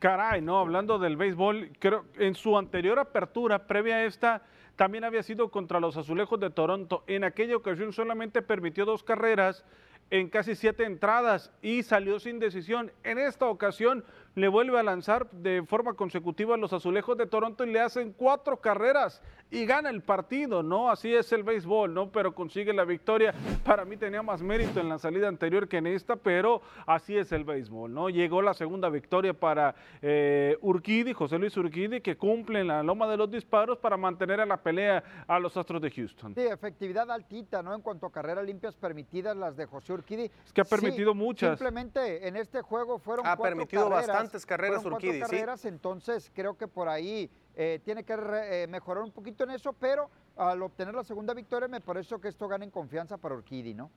Caray, 0.00 0.40
no, 0.40 0.58
hablando 0.58 0.98
del 0.98 1.18
béisbol, 1.18 1.72
creo 1.78 2.06
en 2.16 2.34
su 2.34 2.56
anterior 2.56 2.98
apertura, 2.98 3.66
previa 3.66 3.96
a 3.96 4.04
esta, 4.04 4.42
también 4.74 5.04
había 5.04 5.22
sido 5.22 5.50
contra 5.50 5.78
los 5.78 5.94
Azulejos 5.98 6.40
de 6.40 6.48
Toronto. 6.48 7.04
En 7.06 7.22
aquella 7.22 7.54
ocasión 7.54 7.92
solamente 7.92 8.40
permitió 8.40 8.86
dos 8.86 9.02
carreras 9.02 9.62
en 10.08 10.30
casi 10.30 10.54
siete 10.54 10.84
entradas 10.84 11.52
y 11.60 11.82
salió 11.82 12.18
sin 12.18 12.38
decisión. 12.38 12.90
En 13.04 13.18
esta 13.18 13.44
ocasión 13.44 14.02
le 14.34 14.48
vuelve 14.48 14.78
a 14.78 14.82
lanzar 14.82 15.30
de 15.30 15.62
forma 15.66 15.94
consecutiva 15.94 16.54
a 16.54 16.58
los 16.58 16.72
azulejos 16.72 17.16
de 17.16 17.26
Toronto 17.26 17.64
y 17.64 17.72
le 17.72 17.80
hacen 17.80 18.12
cuatro 18.12 18.58
carreras 18.58 19.22
y 19.50 19.66
gana 19.66 19.90
el 19.90 20.02
partido, 20.02 20.62
¿no? 20.62 20.90
Así 20.90 21.12
es 21.12 21.32
el 21.32 21.42
béisbol, 21.42 21.92
¿no? 21.92 22.10
Pero 22.10 22.34
consigue 22.34 22.72
la 22.72 22.84
victoria. 22.84 23.34
Para 23.64 23.84
mí 23.84 23.96
tenía 23.96 24.22
más 24.22 24.42
mérito 24.42 24.78
en 24.80 24.88
la 24.88 24.98
salida 24.98 25.26
anterior 25.26 25.68
que 25.68 25.78
en 25.78 25.88
esta, 25.88 26.16
pero 26.16 26.62
así 26.86 27.16
es 27.16 27.32
el 27.32 27.44
béisbol, 27.44 27.92
¿no? 27.92 28.08
Llegó 28.08 28.42
la 28.42 28.54
segunda 28.54 28.88
victoria 28.88 29.34
para 29.34 29.74
eh, 30.00 30.56
Urquidi, 30.60 31.12
José 31.12 31.38
Luis 31.38 31.56
Urquidi, 31.56 32.00
que 32.00 32.16
cumple 32.16 32.60
en 32.60 32.68
la 32.68 32.82
loma 32.82 33.08
de 33.08 33.16
los 33.16 33.30
disparos 33.30 33.78
para 33.78 33.96
mantener 33.96 34.40
a 34.40 34.46
la 34.46 34.58
pelea 34.58 35.02
a 35.26 35.38
los 35.40 35.56
Astros 35.56 35.82
de 35.82 35.90
Houston. 35.90 36.34
Sí, 36.34 36.42
efectividad 36.42 37.10
altita, 37.10 37.62
¿no? 37.62 37.74
En 37.74 37.82
cuanto 37.82 38.06
a 38.06 38.12
carreras 38.12 38.44
limpias 38.44 38.76
permitidas, 38.76 39.36
las 39.36 39.56
de 39.56 39.66
José 39.66 39.92
Urquidi. 39.92 40.30
Es 40.44 40.52
que 40.52 40.60
ha 40.60 40.64
permitido 40.64 41.14
muchas. 41.14 41.58
Simplemente 41.58 42.28
en 42.28 42.36
este 42.36 42.62
juego 42.62 42.98
fueron 43.00 43.26
ha 43.26 43.36
cuatro 43.36 43.56
permitido 43.56 43.88
bastantes 44.22 44.46
carreras 44.46 44.84
Urquidi, 44.84 45.20
carreras, 45.20 45.64
entonces 45.64 46.30
creo 46.34 46.56
que 46.56 46.68
por 46.68 46.88
ahí 46.88 47.30
eh, 47.54 47.80
tiene 47.84 48.04
que 48.04 48.14
eh, 48.14 48.66
mejorar 48.68 49.02
un 49.02 49.12
poquito 49.12 49.44
en 49.44 49.50
eso, 49.50 49.72
pero 49.72 50.10
al 50.36 50.62
obtener 50.62 50.94
la 50.94 51.04
segunda 51.04 51.34
victoria 51.34 51.68
me 51.68 51.80
parece 51.80 52.18
que 52.20 52.28
esto 52.28 52.48
gana 52.48 52.64
en 52.64 52.70
confianza 52.70 53.16
para 53.16 53.34
Urquidi, 53.34 53.74
¿no? 53.74 53.90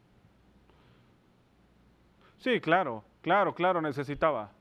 Sí, 2.37 2.59
claro, 2.59 3.03
claro, 3.21 3.53
claro, 3.53 3.81
necesitaba. 3.81 4.51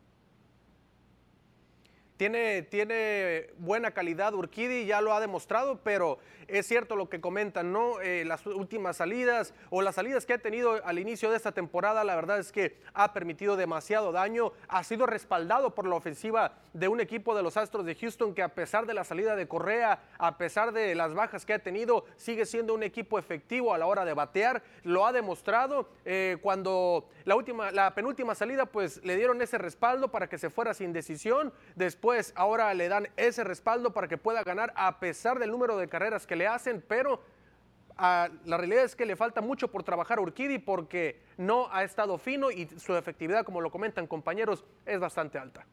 Tiene, 2.17 2.63
tiene, 2.63 3.49
buena 3.59 3.91
calidad 3.91 4.35
Urquidi, 4.35 4.87
ya 4.87 5.01
lo 5.01 5.13
ha 5.13 5.21
demostrado, 5.21 5.81
pero 5.83 6.19
es 6.47 6.67
cierto 6.67 6.95
lo 6.95 7.09
que 7.09 7.21
comentan, 7.21 7.73
¿no? 7.73 8.01
Eh, 8.01 8.25
las 8.25 8.47
últimas 8.47 8.99
salidas 8.99 9.55
o 9.71 9.83
las 9.83 9.95
salidas 9.95 10.27
que 10.27 10.35
ha 10.35 10.39
tenido 10.39 10.85
al 10.85 10.99
inicio 10.99 11.31
de 11.31 11.37
esta 11.37 11.53
temporada, 11.53 12.05
la 12.05 12.15
verdad 12.15 12.39
es 12.39 12.53
que 12.53 12.77
ha 12.95 13.13
permitido 13.13 13.57
demasiado 13.57 14.13
daño, 14.13 14.53
ha 14.69 14.85
sido 14.85 15.07
respaldado 15.07 15.75
por 15.75 15.87
la 15.87 15.97
ofensiva 15.97 16.53
de 16.73 16.89
un 16.89 17.01
equipo 17.01 17.35
de 17.35 17.43
los 17.43 17.57
Astros 17.57 17.85
de 17.85 17.95
Houston 17.95 18.35
que 18.35 18.43
a 18.43 18.55
pesar 18.55 18.87
de 18.87 18.95
la 18.95 19.05
salida 19.05 19.35
de 19.35 19.49
Correa, 19.49 20.01
a 20.19 20.39
pesar 20.39 20.73
de 20.73 20.95
las 20.95 21.15
bajas 21.15 21.47
que 21.47 21.55
ha 21.55 21.59
tenido, 21.59 22.05
sigue 22.17 22.47
siendo 22.47 22.75
un 22.75 22.83
equipo 22.83 23.19
efectivo 23.19 23.75
a 23.75 23.79
la 23.79 23.87
hora 23.87 24.05
de 24.05 24.15
batear, 24.15 24.63
lo 24.85 25.07
ha 25.07 25.13
demostrado 25.13 25.89
eh, 26.05 26.37
cuando 26.43 27.09
la 27.25 27.37
última, 27.37 27.71
la 27.71 27.95
penúltima 27.95 28.35
salida, 28.35 28.67
pues 28.67 29.03
le 29.05 29.17
dieron 29.17 29.41
ese 29.43 29.59
respaldo 29.59 30.11
para 30.11 30.29
que 30.29 30.39
se 30.39 30.51
fuera 30.51 30.75
sin 30.75 30.93
decisión, 30.93 31.53
pues 32.03 32.33
ahora 32.35 32.75
le 32.75 32.89
dan 32.89 33.07
ese 33.17 33.45
respaldo 33.45 33.93
para 33.93 34.09
que 34.09 34.19
pueda 34.19 34.43
ganar 34.43 34.73
a 34.75 34.99
pesar 34.99 35.39
del 35.39 35.53
número 35.53 35.77
de 35.77 35.89
carreras 35.89 36.27
que 36.27 36.35
le 36.35 36.49
hacen, 36.49 36.85
pero 36.87 37.23
ah, 37.97 38.29
la 38.45 38.57
realidad 38.57 38.83
es 38.83 38.97
que 38.97 39.07
le 39.07 39.15
falta 39.15 39.41
mucho 39.41 39.69
por 39.71 39.85
trabajar 39.85 40.19
a 40.19 40.23
Urquidi 40.23 40.59
porque 40.59 41.23
no 41.37 41.69
ha 41.71 41.85
estado 41.85 42.19
fino 42.19 42.51
y 42.51 42.67
su 42.67 42.97
efectividad, 42.97 43.45
como 43.45 43.61
lo 43.61 43.71
comentan 43.71 44.09
compañeros, 44.09 44.65
es 44.85 44.99
bastante 44.99 45.39
alta. 45.39 45.65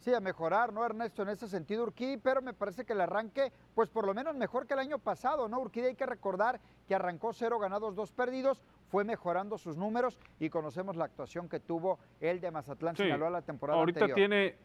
Sí, 0.00 0.12
a 0.12 0.18
mejorar, 0.18 0.72
¿no, 0.72 0.84
Ernesto? 0.84 1.22
En 1.22 1.28
ese 1.28 1.46
sentido, 1.46 1.84
Urquidi, 1.84 2.16
pero 2.16 2.42
me 2.42 2.52
parece 2.52 2.84
que 2.84 2.92
el 2.92 3.00
arranque, 3.00 3.52
pues 3.76 3.90
por 3.90 4.04
lo 4.04 4.14
menos 4.14 4.34
mejor 4.34 4.66
que 4.66 4.74
el 4.74 4.80
año 4.80 4.98
pasado, 4.98 5.48
¿no? 5.48 5.60
Urquidi 5.60 5.86
hay 5.86 5.94
que 5.94 6.06
recordar 6.06 6.60
que 6.88 6.96
arrancó 6.96 7.32
cero 7.32 7.60
ganados, 7.60 7.94
dos 7.94 8.10
perdidos, 8.10 8.60
fue 8.88 9.04
mejorando 9.04 9.58
sus 9.58 9.76
números 9.76 10.18
y 10.40 10.50
conocemos 10.50 10.96
la 10.96 11.04
actuación 11.04 11.48
que 11.48 11.60
tuvo 11.60 12.00
el 12.18 12.40
de 12.40 12.50
Mazatlán 12.50 12.96
sí. 12.96 13.04
Sinaloa 13.04 13.30
la 13.30 13.42
temporada 13.42 13.78
Ahorita 13.78 14.12
tiene 14.12 14.56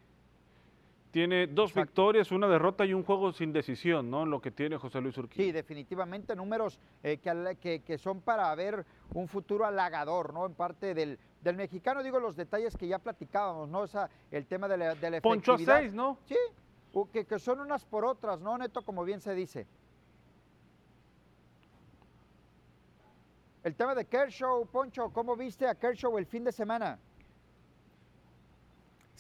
tiene 1.14 1.46
dos 1.46 1.76
victorias, 1.76 2.32
una 2.32 2.48
derrota 2.48 2.84
y 2.88 2.94
un 2.96 3.04
juego 3.04 3.32
sin 3.32 3.54
decisión, 3.54 4.10
¿no? 4.10 4.26
Lo 4.26 4.42
que 4.42 4.50
tiene 4.50 4.78
José 4.78 5.00
Luis 5.00 5.16
Urquidi. 5.16 5.46
Sí, 5.46 5.52
definitivamente 5.52 6.36
números 6.36 6.80
eh, 7.04 7.20
que, 7.62 7.84
que, 7.86 7.98
son 8.00 8.22
para 8.22 8.54
ver 8.56 8.84
un 9.14 9.28
futuro 9.28 9.64
halagador, 9.64 10.34
¿no? 10.34 10.48
En 10.48 10.56
parte 10.56 10.96
del, 10.96 11.20
del 11.42 11.56
mexicano, 11.56 12.02
digo 12.02 12.20
los 12.20 12.36
detalles 12.36 12.76
que 12.76 12.88
ya 12.88 12.98
platicábamos, 12.98 13.70
¿no? 13.70 13.82
O 13.82 13.88
sea, 13.88 14.10
el 14.32 14.48
tema 14.48 14.68
de 14.68 14.76
la, 14.76 14.96
de 14.96 15.12
la 15.12 15.22
Poncho 15.22 15.56
seis, 15.60 15.94
¿no? 15.94 16.18
Sí, 16.26 16.36
que, 17.14 17.26
que 17.26 17.38
son 17.38 17.60
unas 17.60 17.86
por 17.86 18.06
otras, 18.06 18.42
¿no, 18.42 18.58
Neto? 18.58 18.82
Como 18.82 19.04
bien 19.04 19.22
se 19.22 19.36
dice. 19.36 19.68
El 23.64 23.76
tema 23.76 23.94
de 23.94 24.06
Kershaw, 24.06 24.66
Poncho, 24.66 25.12
¿cómo 25.12 25.36
viste 25.36 25.68
a 25.68 25.76
Kershaw 25.76 26.18
el 26.18 26.26
fin 26.26 26.44
de 26.44 26.52
semana? 26.52 26.98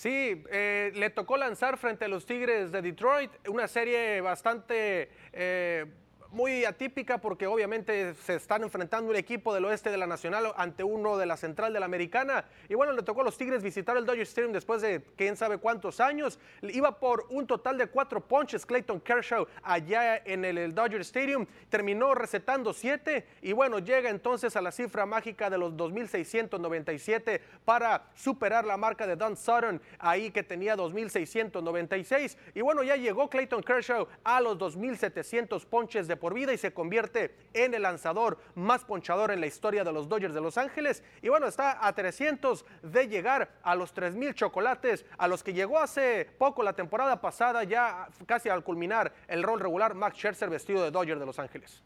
Sí, 0.03 0.43
eh, 0.51 0.91
le 0.95 1.11
tocó 1.11 1.37
lanzar 1.37 1.77
frente 1.77 2.03
a 2.03 2.07
los 2.09 2.25
Tigres 2.25 2.73
de 2.73 2.81
Detroit, 2.81 3.31
una 3.47 3.69
serie 3.69 4.19
bastante 4.19 5.09
eh, 5.31 5.85
muy 6.33 6.65
atípica 6.65 7.19
porque 7.19 7.45
obviamente 7.45 8.15
se 8.15 8.35
están 8.35 8.63
enfrentando 8.63 9.11
un 9.11 9.15
equipo 9.15 9.53
del 9.53 9.65
oeste 9.65 9.91
de 9.91 9.97
la 9.97 10.07
Nacional 10.07 10.51
ante 10.57 10.83
uno 10.83 11.15
de 11.17 11.27
la 11.27 11.37
Central 11.37 11.71
de 11.73 11.79
la 11.79 11.85
Americana. 11.85 12.45
Y 12.67 12.73
bueno, 12.73 12.91
le 12.91 13.03
tocó 13.03 13.21
a 13.21 13.23
los 13.23 13.37
Tigres 13.37 13.61
visitar 13.61 13.95
el 13.97 14.05
Dodger 14.05 14.23
Stadium 14.23 14.51
después 14.51 14.81
de 14.81 15.03
quién 15.15 15.37
sabe 15.37 15.59
cuántos 15.59 15.99
años. 15.99 16.39
Iba 16.61 16.99
por 16.99 17.27
un 17.29 17.45
total 17.45 17.77
de 17.77 17.87
cuatro 17.87 18.19
ponches 18.19 18.65
Clayton 18.65 18.99
Kershaw 18.99 19.47
allá 19.61 20.17
en 20.17 20.43
el, 20.43 20.73
Dodger 20.73 21.01
Stadium. 21.01 21.45
Terminó 21.69 22.15
recetando 22.15 22.73
siete 22.73 23.27
y 23.41 23.53
bueno, 23.53 23.77
llega 23.77 24.09
entonces 24.09 24.55
a 24.55 24.61
la 24.61 24.71
cifra 24.71 25.05
mágica 25.05 25.51
de 25.51 25.59
los 25.59 25.73
2.697 25.73 27.41
para 27.63 28.07
superar 28.15 28.65
la 28.65 28.77
marca 28.77 29.05
de 29.05 29.15
Don 29.15 29.37
Sutton 29.37 29.79
ahí 29.99 30.31
que 30.31 30.41
tenía 30.41 30.75
2.696. 30.75 32.37
Y 32.55 32.61
bueno, 32.61 32.81
ya 32.81 32.95
llegó 32.95 33.29
Clayton 33.29 33.61
Kershaw 33.61 34.07
a 34.23 34.41
los 34.41 34.57
2.700 34.57 35.63
ponches 35.65 36.07
de 36.07 36.22
por 36.23 36.33
vida 36.33 36.53
y 36.53 36.57
se 36.57 36.73
convierte 36.73 37.35
en 37.53 37.73
el 37.73 37.81
lanzador 37.81 38.37
más 38.55 38.85
ponchador 38.85 39.31
en 39.31 39.41
la 39.41 39.45
historia 39.45 39.83
de 39.83 39.91
los 39.91 40.07
Dodgers 40.07 40.33
de 40.33 40.39
Los 40.39 40.57
Ángeles. 40.57 41.03
Y 41.21 41.27
bueno, 41.27 41.47
está 41.47 41.85
a 41.85 41.91
300 41.91 42.65
de 42.81 43.09
llegar 43.09 43.51
a 43.61 43.75
los 43.75 43.93
3.000 43.93 44.33
chocolates 44.33 45.05
a 45.17 45.27
los 45.27 45.43
que 45.43 45.51
llegó 45.51 45.79
hace 45.79 46.29
poco 46.37 46.63
la 46.63 46.71
temporada 46.71 47.19
pasada, 47.19 47.65
ya 47.65 48.07
casi 48.25 48.47
al 48.47 48.63
culminar 48.63 49.11
el 49.27 49.43
rol 49.43 49.59
regular, 49.59 49.95
Max 49.95 50.15
Scherzer 50.15 50.49
vestido 50.49 50.81
de 50.81 50.91
Dodger 50.91 51.19
de 51.19 51.25
Los 51.25 51.39
Ángeles. 51.39 51.83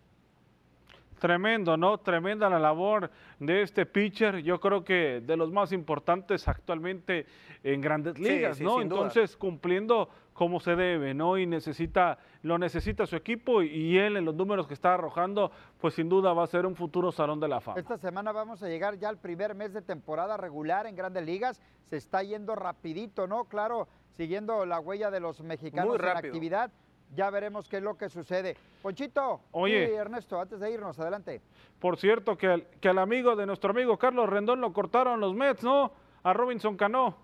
Tremendo, 1.18 1.76
¿no? 1.76 1.98
Tremenda 1.98 2.48
la 2.48 2.60
labor 2.60 3.10
de 3.40 3.64
este 3.64 3.88
pitcher. 3.88 4.44
Yo 4.44 4.60
creo 4.60 4.84
que 4.84 5.20
de 5.26 5.36
los 5.36 5.52
más 5.52 5.72
importantes 5.72 6.48
actualmente 6.48 7.26
en 7.64 7.82
grandes 7.82 8.20
ligas, 8.20 8.62
¿no? 8.62 8.84
Entonces, 8.84 9.36
cumpliendo 9.36 10.10
como 10.38 10.60
se 10.60 10.76
debe, 10.76 11.16
¿no? 11.16 11.40
Y 11.40 11.48
necesita, 11.48 12.20
lo 12.44 12.60
necesita 12.60 13.08
su 13.08 13.16
equipo 13.16 13.64
y, 13.64 13.98
él 13.98 14.18
en 14.18 14.24
los 14.24 14.36
números 14.36 14.68
que 14.68 14.76
está 14.76 14.94
arrojando, 14.94 15.52
pues 15.82 15.96
sin 15.96 16.10
duda 16.10 16.32
va 16.32 16.44
a 16.44 16.48
ser 16.48 16.68
un 16.68 16.76
futuro 16.76 17.12
salón 17.12 17.40
de 17.40 17.48
la 17.48 17.60
fama. 17.60 17.80
Esta 17.80 17.98
semana 17.98 18.32
vamos 18.32 18.62
a 18.62 18.68
llegar 18.68 19.00
ya 19.00 19.10
al 19.10 19.18
primer 19.18 19.56
mes 19.56 19.74
de 19.74 19.82
temporada 19.82 20.38
regular 20.38 20.86
en 20.86 20.96
grandes 20.96 21.26
ligas. 21.26 21.60
Se 21.86 21.98
está 21.98 22.22
yendo 22.22 22.54
rapidito, 22.54 23.26
¿no? 23.26 23.46
Claro, 23.46 23.88
siguiendo 24.12 24.64
la 24.68 24.80
huella 24.80 25.10
de 25.10 25.20
los 25.20 25.42
mexicanos 25.42 26.00
en 26.00 26.06
actividad 26.06 26.72
ya 27.16 27.30
veremos 27.32 27.68
qué 27.68 27.78
es 27.78 27.84
lo 27.84 27.98
que 27.98 28.10
sucede. 28.10 28.56
Ponchito, 28.84 29.42
oye, 29.54 29.96
Ernesto, 29.96 30.40
antes 30.40 30.60
de 30.60 30.70
irnos, 30.70 31.00
adelante. 31.00 31.42
Por 31.80 31.98
cierto, 31.98 32.38
que, 32.38 32.48
al, 32.48 32.68
que 32.80 32.90
al 32.90 33.00
amigo 33.00 33.36
de 33.36 33.46
nuestro 33.46 33.72
amigo 33.72 33.98
Carlos 33.98 34.30
Rendón 34.30 34.62
lo 34.62 34.72
cortaron 34.72 35.20
los 35.20 35.34
Mets, 35.34 35.64
¿no? 35.64 35.94
A 36.22 36.34
Robinson 36.34 36.76
Cano. 36.76 37.16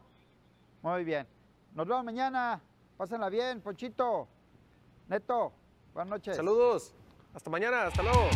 Muy 0.81 1.03
bien. 1.03 1.27
Nos 1.75 1.85
vemos 1.85 2.05
mañana. 2.05 2.61
Pásenla 2.97 3.29
bien, 3.29 3.61
Ponchito. 3.61 4.27
Neto, 5.07 5.51
buenas 5.93 6.09
noches. 6.09 6.35
Saludos. 6.35 6.93
Hasta 7.33 7.49
mañana. 7.49 7.87
Hasta 7.87 8.03
luego. 8.03 8.29